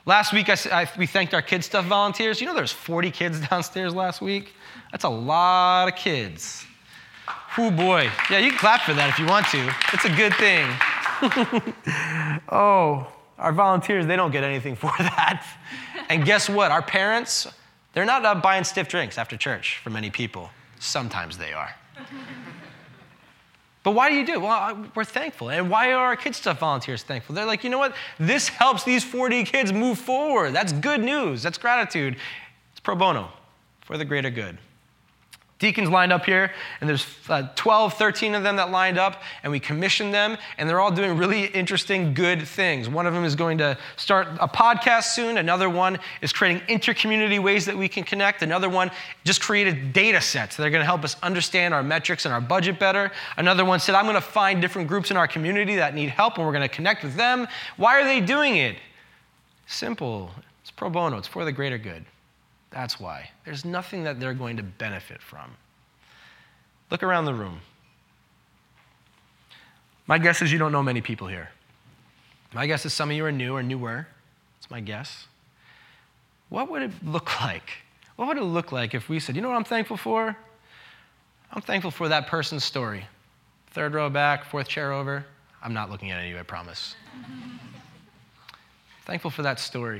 Last 0.05 0.31
week, 0.31 0.49
I, 0.49 0.57
I, 0.71 0.87
we 0.99 1.07
thanked 1.07 1.33
our 1.33 1.41
Kid 1.41 1.63
Stuff 1.63 1.85
volunteers. 1.85 2.39
You 2.39 2.45
know, 2.45 2.53
there's 2.53 2.71
40 2.71 3.09
kids 3.09 3.39
downstairs 3.49 3.95
last 3.95 4.21
week. 4.21 4.53
That's 4.91 5.03
a 5.03 5.09
lot 5.09 5.87
of 5.87 5.95
kids. 5.95 6.63
Oh 7.57 7.71
boy. 7.71 8.07
Yeah, 8.29 8.37
you 8.37 8.51
can 8.51 8.59
clap 8.59 8.81
for 8.81 8.93
that 8.93 9.09
if 9.09 9.17
you 9.17 9.25
want 9.25 9.47
to. 9.47 9.73
It's 9.93 10.05
a 10.05 10.15
good 10.15 10.35
thing. 10.35 10.67
oh, 12.51 13.07
our 13.39 13.51
volunteers, 13.51 14.05
they 14.05 14.15
don't 14.15 14.29
get 14.29 14.43
anything 14.43 14.75
for 14.83 14.93
that. 14.99 15.43
And 16.09 16.23
guess 16.23 16.47
what? 16.47 16.69
Our 16.69 16.83
parents, 16.83 17.47
they're 17.93 18.05
not 18.05 18.43
buying 18.43 18.63
stiff 18.63 18.87
drinks 18.87 19.17
after 19.17 19.37
church 19.37 19.79
for 19.83 19.89
many 19.89 20.11
people. 20.11 20.51
Sometimes 20.79 21.39
they 21.39 21.51
are. 21.51 21.73
But 23.85 23.91
why 23.91 24.09
do 24.09 24.15
you 24.15 24.25
do 24.25 24.33
it? 24.33 24.41
Well, 24.41 24.87
we're 24.95 25.05
thankful. 25.05 25.51
And 25.51 25.69
why 25.69 25.93
are 25.93 26.07
our 26.07 26.15
Kids 26.15 26.37
Stuff 26.37 26.59
volunteers 26.59 27.03
thankful? 27.03 27.35
They're 27.35 27.45
like, 27.45 27.63
you 27.63 27.69
know 27.69 27.77
what? 27.77 27.95
This 28.17 28.47
helps 28.47 28.83
these 28.83 29.03
40 29.03 29.43
kids 29.43 29.71
move 29.71 29.99
forward. 29.99 30.53
That's 30.53 30.73
good 30.73 31.01
news. 31.01 31.43
That's 31.43 31.59
gratitude. 31.59 32.17
It's 32.71 32.79
pro 32.79 32.95
bono 32.95 33.29
for 33.81 33.95
the 33.95 34.03
greater 34.03 34.31
good 34.31 34.57
deacons 35.57 35.89
lined 35.89 36.11
up 36.11 36.25
here, 36.25 36.51
and 36.81 36.89
there's 36.89 37.05
uh, 37.29 37.47
12, 37.55 37.93
13 37.93 38.35
of 38.35 38.43
them 38.43 38.57
that 38.57 38.71
lined 38.71 38.97
up, 38.97 39.21
and 39.41 39.51
we 39.51 39.59
commissioned 39.59 40.13
them, 40.13 40.37
and 40.57 40.69
they're 40.69 40.81
all 40.81 40.91
doing 40.91 41.17
really 41.17 41.45
interesting, 41.45 42.13
good 42.13 42.45
things. 42.45 42.89
One 42.89 43.07
of 43.07 43.13
them 43.13 43.23
is 43.23 43.35
going 43.35 43.57
to 43.59 43.77
start 43.95 44.27
a 44.41 44.47
podcast 44.47 45.13
soon. 45.13 45.37
Another 45.37 45.69
one 45.69 45.97
is 46.21 46.33
creating 46.33 46.61
intercommunity 46.67 47.41
ways 47.41 47.65
that 47.65 47.77
we 47.77 47.87
can 47.87 48.03
connect. 48.03 48.41
Another 48.41 48.67
one 48.67 48.91
just 49.23 49.41
created 49.41 49.93
data 49.93 50.19
sets 50.19 50.57
that 50.57 50.65
are 50.65 50.69
going 50.69 50.81
to 50.81 50.85
help 50.85 51.03
us 51.03 51.15
understand 51.23 51.73
our 51.73 51.83
metrics 51.83 52.25
and 52.25 52.33
our 52.33 52.41
budget 52.41 52.77
better. 52.77 53.11
Another 53.37 53.63
one 53.63 53.79
said, 53.79 53.95
I'm 53.95 54.05
going 54.05 54.15
to 54.15 54.21
find 54.21 54.61
different 54.61 54.89
groups 54.89 55.09
in 55.09 55.17
our 55.17 55.27
community 55.27 55.75
that 55.77 55.95
need 55.95 56.09
help, 56.09 56.37
and 56.37 56.45
we're 56.45 56.53
going 56.53 56.67
to 56.67 56.75
connect 56.75 57.03
with 57.03 57.15
them. 57.15 57.47
Why 57.77 57.99
are 58.01 58.03
they 58.03 58.19
doing 58.19 58.57
it? 58.57 58.75
Simple. 59.67 60.31
It's 60.61 60.71
pro 60.71 60.89
bono. 60.89 61.17
It's 61.17 61.27
for 61.27 61.45
the 61.45 61.51
greater 61.51 61.77
good. 61.77 62.05
That's 62.75 62.99
why. 62.99 63.29
There's 63.45 63.63
nothing 63.63 64.03
that 64.03 64.19
they're 64.19 64.33
going 64.33 64.57
to 64.57 64.63
benefit 64.63 65.21
from. 65.21 65.51
Look 66.91 67.03
around 67.03 67.23
the 67.23 67.33
room. 67.33 67.61
My 70.07 70.17
guess 70.17 70.41
is 70.41 70.51
you 70.51 70.59
don't 70.59 70.73
know 70.73 70.83
many 70.83 70.99
people 70.99 71.27
here. 71.27 71.49
My 72.53 72.67
guess 72.67 72.85
is 72.85 72.91
some 72.91 73.09
of 73.09 73.15
you 73.15 73.25
are 73.25 73.31
new 73.31 73.55
or 73.55 73.63
newer. 73.63 74.05
It's 74.59 74.69
my 74.69 74.81
guess. 74.81 75.25
What 76.49 76.69
would 76.69 76.81
it 76.81 76.91
look 77.01 77.41
like? 77.41 77.69
What 78.17 78.27
would 78.27 78.37
it 78.37 78.43
look 78.43 78.73
like 78.73 78.93
if 78.93 79.07
we 79.07 79.21
said, 79.21 79.37
you 79.37 79.41
know 79.41 79.49
what 79.49 79.55
I'm 79.55 79.63
thankful 79.63 79.97
for? 79.97 80.37
I'm 81.53 81.61
thankful 81.61 81.91
for 81.91 82.09
that 82.09 82.27
person's 82.27 82.65
story. 82.65 83.05
Third 83.71 83.93
row 83.93 84.09
back, 84.09 84.43
fourth 84.43 84.67
chair 84.67 84.91
over. 84.91 85.25
I'm 85.63 85.73
not 85.73 85.89
looking 85.89 86.11
at 86.11 86.19
any 86.19 86.27
of 86.27 86.33
you, 86.33 86.39
I 86.39 86.43
promise. 86.43 86.95
thankful 89.05 89.31
for 89.31 89.43
that 89.43 89.61
story. 89.61 89.99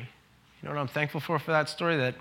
You 0.61 0.67
know 0.67 0.75
what 0.75 0.81
I'm 0.81 0.87
thankful 0.87 1.21
for 1.21 1.39
for 1.39 1.51
that 1.51 1.69
story? 1.69 1.95
That 1.95 2.15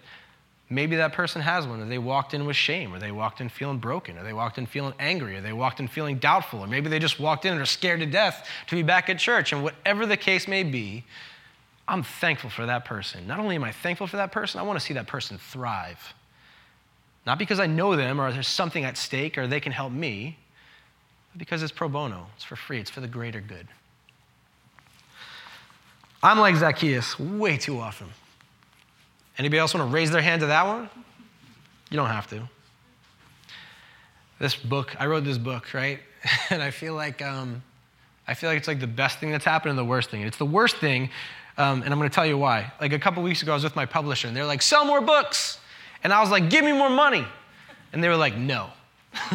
Maybe 0.71 0.97
that 0.97 1.13
person 1.13 1.43
has 1.43 1.67
one, 1.67 1.81
or 1.81 1.85
they 1.85 1.99
walked 1.99 2.33
in 2.33 2.47
with 2.47 2.57
shame, 2.57 2.95
or 2.95 2.99
they 2.99 3.13
walked 3.13 3.41
in 3.41 3.49
feeling 3.51 3.79
broken, 3.79 4.17
or 4.17 4.25
they 4.25 4.33
walked 4.33 4.57
in 4.57 4.65
feeling 4.65 4.95
angry, 4.99 5.37
or 5.37 5.41
they 5.43 5.53
walked 5.53 5.79
in 5.79 5.89
feeling 5.89 6.19
doubtful, 6.19 6.61
or 6.61 6.67
maybe 6.67 6.89
they 6.89 6.99
just 6.99 7.21
walked 7.21 7.45
in 7.45 7.53
and 7.53 7.61
are 7.61 7.67
scared 7.67 8.01
to 8.01 8.07
death 8.07 8.49
to 8.69 8.75
be 8.75 8.83
back 8.83 9.11
at 9.11 9.19
church. 9.19 9.53
And 9.53 9.63
whatever 9.63 10.07
the 10.07 10.17
case 10.17 10.49
may 10.49 10.63
be, 10.63 11.05
I'm 11.87 12.03
thankful 12.03 12.49
for 12.49 12.65
that 12.65 12.87
person. 12.87 13.27
Not 13.27 13.41
only 13.41 13.57
am 13.57 13.65
I 13.65 13.73
thankful 13.73 14.07
for 14.07 14.17
that 14.17 14.33
person, 14.33 14.59
I 14.59 14.63
want 14.63 14.79
to 14.79 14.85
see 14.85 14.95
that 14.95 15.07
person 15.07 15.37
thrive. 15.37 16.15
Not 17.27 17.39
because 17.39 17.61
I 17.61 17.67
know 17.67 17.95
them 17.95 18.21
or 18.21 18.33
there's 18.33 18.49
something 18.49 18.85
at 18.85 18.97
stake 18.97 19.37
or 19.37 19.47
they 19.47 19.61
can 19.61 19.73
help 19.73 19.93
me, 19.93 20.39
but 21.33 21.39
because 21.39 21.63
it's 21.63 21.73
pro 21.73 21.89
bono, 21.89 22.27
it's 22.37 22.45
for 22.45 22.57
free, 22.57 22.81
it's 22.81 22.91
for 22.91 23.01
the 23.01 23.09
greater 23.09 23.41
good. 23.41 23.67
I'm 26.23 26.39
like 26.39 26.57
Zacchaeus 26.57 27.19
way 27.19 27.59
too 27.59 27.81
often. 27.81 28.09
Anybody 29.39 29.59
else 29.59 29.75
want 29.75 29.89
to 29.89 29.93
raise 29.93 30.11
their 30.11 30.23
hand 30.23 30.41
to 30.41 30.47
that 30.47 30.67
one? 30.67 30.89
You 31.91 31.97
don't 31.97 32.09
have 32.09 32.29
to. 32.29 32.49
This 34.39 34.55
book, 34.55 34.95
I 34.99 35.07
wrote 35.07 35.25
this 35.25 35.39
book, 35.39 35.75
right? 35.75 36.01
and 36.51 36.63
I 36.63 36.71
feel 36.71 36.95
like 36.95 37.23
um, 37.23 37.63
I 38.27 38.35
feel 38.35 38.51
like 38.51 38.59
it's 38.59 38.69
like 38.69 38.81
the 38.81 38.87
best 38.87 39.19
thing 39.19 39.31
that's 39.31 39.45
happened 39.45 39.71
and 39.71 39.79
the 39.79 39.85
worst 39.85 40.11
thing. 40.11 40.23
It's 40.23 40.37
the 40.37 40.47
worst 40.47 40.77
thing, 40.77 41.11
um, 41.59 41.83
and 41.83 41.93
I'm 41.93 41.99
going 41.99 42.11
to 42.11 42.15
tell 42.15 42.27
you 42.27 42.39
why. 42.39 42.73
Like 42.81 42.93
a 42.93 42.99
couple 42.99 43.23
weeks 43.23 43.43
ago, 43.43 43.53
I 43.53 43.55
was 43.55 43.65
with 43.65 43.77
my 43.77 43.87
publisher, 43.87 44.29
and 44.29 44.37
they're 44.37 44.47
like, 44.47 44.63
"Sell 44.63 44.85
more 44.85 45.01
books," 45.01 45.59
and 46.03 46.13
I 46.13 46.21
was 46.21 46.31
like, 46.31 46.51
"Give 46.51 46.65
me 46.65 46.73
more 46.73 46.91
money," 46.91 47.27
and 47.93 48.03
they 48.03 48.09
were 48.09 48.17
like, 48.17 48.37
"No." 48.37 48.71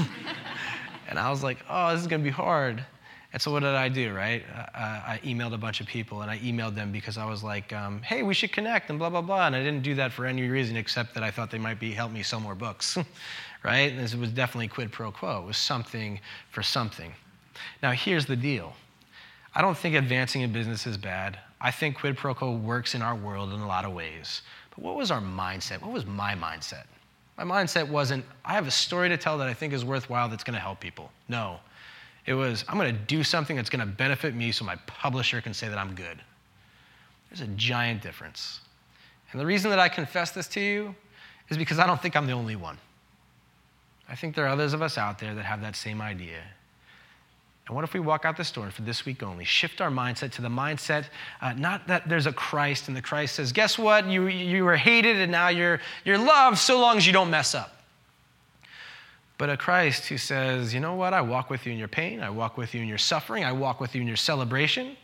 and 1.07 1.19
I 1.19 1.29
was 1.29 1.43
like, 1.43 1.59
"Oh, 1.69 1.91
this 1.91 2.01
is 2.01 2.07
going 2.07 2.21
to 2.21 2.23
be 2.23 2.31
hard." 2.31 2.83
And 3.31 3.39
so 3.39 3.51
what 3.51 3.59
did 3.59 3.75
I 3.75 3.89
do, 3.89 4.11
right? 4.11 4.43
Uh, 4.55 4.67
I 4.75 5.19
emailed 5.23 5.53
a 5.53 5.57
bunch 5.57 5.81
of 5.81 5.87
people 5.87 6.23
and 6.23 6.31
I 6.31 6.39
emailed 6.39 6.73
them 6.73 6.91
because 6.91 7.17
I 7.17 7.25
was 7.25 7.43
like, 7.43 7.71
um, 7.73 8.01
hey, 8.01 8.23
we 8.23 8.33
should 8.33 8.51
connect 8.51 8.89
and 8.89 8.97
blah, 8.97 9.09
blah, 9.09 9.21
blah. 9.21 9.45
And 9.45 9.55
I 9.55 9.59
didn't 9.59 9.83
do 9.83 9.93
that 9.95 10.11
for 10.11 10.25
any 10.25 10.47
reason 10.49 10.75
except 10.75 11.13
that 11.13 11.21
I 11.21 11.29
thought 11.29 11.51
they 11.51 11.59
might 11.59 11.79
be 11.79 11.91
help 11.91 12.11
me 12.11 12.23
sell 12.23 12.39
more 12.39 12.55
books, 12.55 12.97
right? 13.63 13.91
And 13.91 14.01
it 14.01 14.15
was 14.15 14.31
definitely 14.31 14.67
quid 14.67 14.91
pro 14.91 15.11
quo. 15.11 15.43
It 15.43 15.45
was 15.45 15.57
something 15.57 16.19
for 16.49 16.63
something. 16.63 17.13
Now, 17.83 17.91
here's 17.91 18.25
the 18.25 18.35
deal. 18.35 18.73
I 19.53 19.61
don't 19.61 19.77
think 19.77 19.95
advancing 19.95 20.41
in 20.41 20.51
business 20.51 20.87
is 20.87 20.97
bad. 20.97 21.37
I 21.61 21.69
think 21.69 21.97
quid 21.97 22.17
pro 22.17 22.33
quo 22.33 22.55
works 22.55 22.95
in 22.95 23.03
our 23.03 23.15
world 23.15 23.53
in 23.53 23.59
a 23.59 23.67
lot 23.67 23.85
of 23.85 23.93
ways. 23.93 24.41
But 24.71 24.83
what 24.83 24.95
was 24.95 25.11
our 25.11 25.21
mindset? 25.21 25.81
What 25.81 25.91
was 25.91 26.05
my 26.05 26.33
mindset? 26.33 26.85
My 27.37 27.43
mindset 27.43 27.87
wasn't, 27.87 28.25
I 28.43 28.53
have 28.53 28.67
a 28.67 28.71
story 28.71 29.07
to 29.09 29.17
tell 29.17 29.37
that 29.37 29.47
I 29.47 29.53
think 29.53 29.71
is 29.71 29.85
worthwhile 29.85 30.29
that's 30.29 30.43
going 30.43 30.55
to 30.55 30.59
help 30.59 30.79
people. 30.79 31.11
No. 31.27 31.59
It 32.25 32.33
was, 32.33 32.65
I'm 32.67 32.77
going 32.77 32.93
to 32.93 33.01
do 33.01 33.23
something 33.23 33.55
that's 33.55 33.69
going 33.69 33.79
to 33.79 33.85
benefit 33.85 34.35
me 34.35 34.51
so 34.51 34.65
my 34.65 34.75
publisher 34.87 35.41
can 35.41 35.53
say 35.53 35.67
that 35.67 35.77
I'm 35.77 35.95
good. 35.95 36.21
There's 37.29 37.41
a 37.41 37.47
giant 37.47 38.01
difference. 38.01 38.61
And 39.31 39.39
the 39.39 39.45
reason 39.45 39.69
that 39.69 39.79
I 39.79 39.89
confess 39.89 40.31
this 40.31 40.47
to 40.49 40.59
you 40.59 40.95
is 41.49 41.57
because 41.57 41.79
I 41.79 41.87
don't 41.87 42.01
think 42.01 42.15
I'm 42.15 42.27
the 42.27 42.33
only 42.33 42.55
one. 42.55 42.77
I 44.07 44.15
think 44.15 44.35
there 44.35 44.45
are 44.45 44.49
others 44.49 44.73
of 44.73 44.81
us 44.81 44.97
out 44.97 45.19
there 45.19 45.35
that 45.35 45.45
have 45.45 45.61
that 45.61 45.75
same 45.75 46.01
idea. 46.01 46.41
And 47.67 47.75
what 47.75 47.83
if 47.83 47.93
we 47.93 47.99
walk 47.99 48.25
out 48.25 48.35
this 48.35 48.51
door 48.51 48.65
and 48.65 48.73
for 48.73 48.81
this 48.81 49.05
week 49.05 49.21
only, 49.21 49.45
shift 49.45 49.79
our 49.79 49.91
mindset 49.91 50.31
to 50.33 50.41
the 50.41 50.49
mindset, 50.49 51.05
uh, 51.41 51.53
not 51.53 51.87
that 51.87 52.09
there's 52.09 52.25
a 52.25 52.33
Christ 52.33 52.87
and 52.87 52.97
the 52.97 53.01
Christ 53.01 53.35
says, 53.35 53.51
guess 53.51 53.77
what? 53.77 54.07
You, 54.07 54.27
you 54.27 54.65
were 54.65 54.75
hated 54.75 55.17
and 55.17 55.31
now 55.31 55.49
you're, 55.49 55.79
you're 56.03 56.17
loved 56.17 56.57
so 56.57 56.79
long 56.79 56.97
as 56.97 57.05
you 57.05 57.13
don't 57.13 57.29
mess 57.29 57.53
up 57.53 57.78
but 59.39 59.49
a 59.49 59.55
Christ 59.55 60.07
who 60.07 60.17
says, 60.17 60.73
you 60.73 60.81
know 60.81 60.95
what, 60.95 61.13
I 61.13 61.21
walk 61.21 61.49
with 61.49 61.65
you 61.65 61.71
in 61.71 61.79
your 61.79 61.87
pain, 61.87 62.19
I 62.19 62.29
walk 62.29 62.57
with 62.57 62.75
you 62.75 62.81
in 62.81 62.89
your 62.89 62.97
suffering, 62.97 63.45
I 63.45 63.53
walk 63.53 63.79
with 63.79 63.95
you 63.95 64.01
in 64.01 64.07
your 64.07 64.17
celebration. 64.17 64.97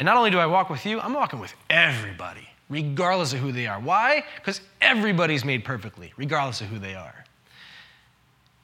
And 0.00 0.06
not 0.06 0.16
only 0.16 0.30
do 0.30 0.40
I 0.40 0.46
walk 0.46 0.68
with 0.68 0.84
you, 0.84 1.00
I'm 1.00 1.14
walking 1.14 1.38
with 1.38 1.54
everybody, 1.70 2.48
regardless 2.68 3.32
of 3.32 3.38
who 3.38 3.52
they 3.52 3.68
are. 3.68 3.78
Why? 3.78 4.24
Because 4.34 4.62
everybody's 4.80 5.44
made 5.44 5.64
perfectly, 5.64 6.12
regardless 6.16 6.60
of 6.60 6.66
who 6.66 6.80
they 6.80 6.96
are. 6.96 7.24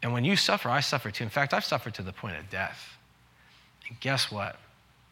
And 0.02 0.12
when 0.12 0.24
you 0.24 0.34
suffer, 0.34 0.68
I 0.68 0.80
suffer 0.80 1.12
too. 1.12 1.22
In 1.22 1.30
fact, 1.30 1.54
I've 1.54 1.64
suffered 1.64 1.94
to 1.94 2.02
the 2.02 2.12
point 2.12 2.36
of 2.36 2.50
death. 2.50 2.98
And 3.88 3.98
guess 4.00 4.32
what? 4.32 4.56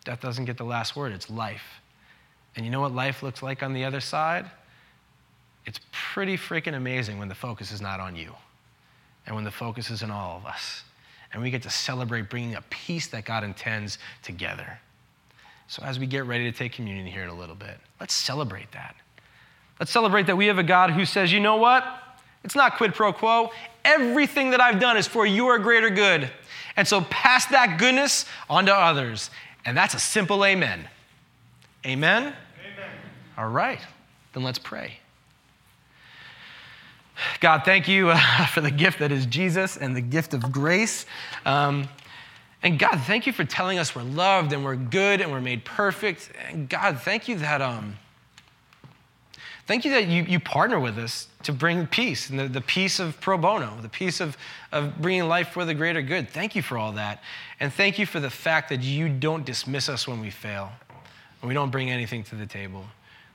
Death 0.05 0.21
doesn't 0.21 0.47
get 0.47 0.57
the 0.57 0.65
last 0.65 0.97
word, 0.97 1.13
it's 1.13 1.31
life. 1.31 1.81
And 2.57 2.67
you 2.67 2.73
know 2.73 2.81
what 2.81 2.93
life 2.93 3.23
looks 3.23 3.41
like 3.41 3.63
on 3.63 3.73
the 3.73 3.85
other 3.85 4.01
side? 4.01 4.51
It's 5.65 5.79
pretty 5.93 6.37
freaking 6.37 6.75
amazing 6.75 7.21
when 7.21 7.29
the 7.29 7.37
focus 7.37 7.71
is 7.71 7.81
not 7.81 8.01
on 8.01 8.17
you 8.17 8.35
and 9.27 9.35
when 9.35 9.45
the 9.45 9.51
focus 9.51 9.91
is 9.91 10.03
on 10.03 10.11
all 10.11 10.37
of 10.37 10.47
us. 10.47 10.83
And 11.33 11.43
we 11.43 11.51
get 11.51 11.63
to 11.63 11.71
celebrate 11.71 12.31
bringing 12.31 12.55
a 12.55 12.63
peace 12.71 13.09
that 13.09 13.25
God 13.25 13.45
intends 13.45 13.99
together. 14.23 14.79
So, 15.69 15.83
as 15.85 15.99
we 15.99 16.07
get 16.07 16.25
ready 16.27 16.51
to 16.51 16.57
take 16.57 16.73
communion 16.73 17.07
here 17.07 17.25
in 17.25 17.29
a 17.29 17.35
little 17.35 17.57
bit, 17.57 17.79
let's 18.01 18.15
celebrate 18.15 18.71
that. 18.73 18.95
Let's 19.81 19.91
celebrate 19.91 20.27
that 20.27 20.37
we 20.37 20.47
have 20.47 20.59
a 20.59 20.63
God 20.63 20.91
who 20.91 21.05
says, 21.05 21.33
you 21.33 21.41
know 21.41 21.57
what? 21.57 21.85
It's 22.45 22.55
not 22.55 22.77
quid 22.77 22.95
pro 22.95 23.13
quo. 23.13 23.51
Everything 23.85 24.51
that 24.51 24.61
I've 24.61 24.81
done 24.81 24.97
is 24.97 25.07
for 25.09 25.27
your 25.27 25.59
greater 25.59 25.91
good. 25.91 26.31
And 26.77 26.87
so 26.87 27.01
pass 27.03 27.47
that 27.47 27.79
goodness 27.79 28.25
on 28.49 28.67
to 28.67 28.75
others. 28.75 29.31
And 29.65 29.77
that's 29.77 29.95
a 29.95 29.99
simple 29.99 30.45
amen. 30.45 30.89
Amen? 31.85 32.23
Amen. 32.23 32.91
All 33.37 33.49
right, 33.49 33.81
then 34.33 34.45
let's 34.45 34.59
pray. 34.59 34.99
God, 37.41 37.63
thank 37.65 37.89
you 37.89 38.11
uh, 38.11 38.47
for 38.53 38.61
the 38.61 38.71
gift 38.71 38.99
that 38.99 39.13
is 39.13 39.27
Jesus 39.27 39.77
and 39.77 39.97
the 39.97 40.01
gift 40.01 40.35
of 40.35 40.53
grace. 40.53 41.07
Um, 41.45 41.89
and 42.63 42.79
God, 42.79 43.01
thank 43.03 43.27
you 43.27 43.33
for 43.33 43.45
telling 43.45 43.79
us 43.79 43.95
we're 43.95 44.03
loved 44.03 44.53
and 44.53 44.65
we're 44.65 44.77
good 44.77 45.21
and 45.21 45.31
we're 45.31 45.41
made 45.41 45.65
perfect. 45.65 46.31
And 46.49 46.69
God, 46.69 47.01
thank 47.01 47.29
you 47.29 47.37
that, 47.37 47.63
um, 47.63 47.97
thank 49.67 49.85
you 49.85 49.93
that 49.93 50.09
you, 50.09 50.23
you 50.25 50.41
partner 50.41 50.81
with 50.81 50.99
us 50.99 51.29
to 51.45 51.53
bring 51.53 51.87
peace 51.87 52.29
and 52.31 52.39
the, 52.39 52.49
the 52.49 52.61
peace 52.61 52.99
of 52.99 53.21
pro 53.21 53.39
bono, 53.39 53.79
the 53.83 53.89
peace 53.89 54.21
of, 54.21 54.37
of 54.73 55.01
bringing 55.01 55.29
life 55.29 55.51
for 55.51 55.65
the 55.65 55.75
greater 55.75 56.03
good. 56.03 56.29
Thank 56.29 56.57
you 56.57 56.63
for 56.63 56.77
all 56.77 56.93
that. 56.93 57.23
And 57.61 57.73
thank 57.73 57.99
you 57.99 58.07
for 58.07 58.21
the 58.21 58.31
fact 58.31 58.69
that 58.71 58.81
you 58.81 59.09
don't 59.09 59.45
dismiss 59.45 59.89
us 59.89 60.09
when 60.09 60.21
we 60.21 60.31
fail, 60.31 60.73
and 61.41 61.49
we 61.49 61.55
don't 61.55 61.71
bring 61.71 61.91
anything 61.91 62.25
to 62.25 62.35
the 62.35 62.47
table, 62.47 62.85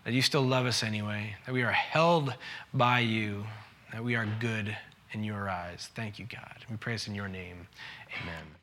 that 0.04 0.14
you 0.14 0.22
still 0.22 0.42
love 0.42 0.66
us 0.66 0.84
anyway, 0.84 1.36
that 1.46 1.54
we 1.54 1.62
are 1.62 1.72
held 1.72 2.34
by 2.74 3.00
you 3.00 3.46
that 3.92 4.04
we 4.04 4.16
are 4.16 4.28
good 4.40 4.76
in 5.12 5.24
your 5.24 5.50
eyes. 5.50 5.90
Thank 5.96 6.20
you, 6.20 6.26
God. 6.26 6.66
We 6.70 6.78
praise 6.78 7.08
in 7.08 7.16
your 7.16 7.28
name. 7.28 7.68
Amen. 8.22 8.56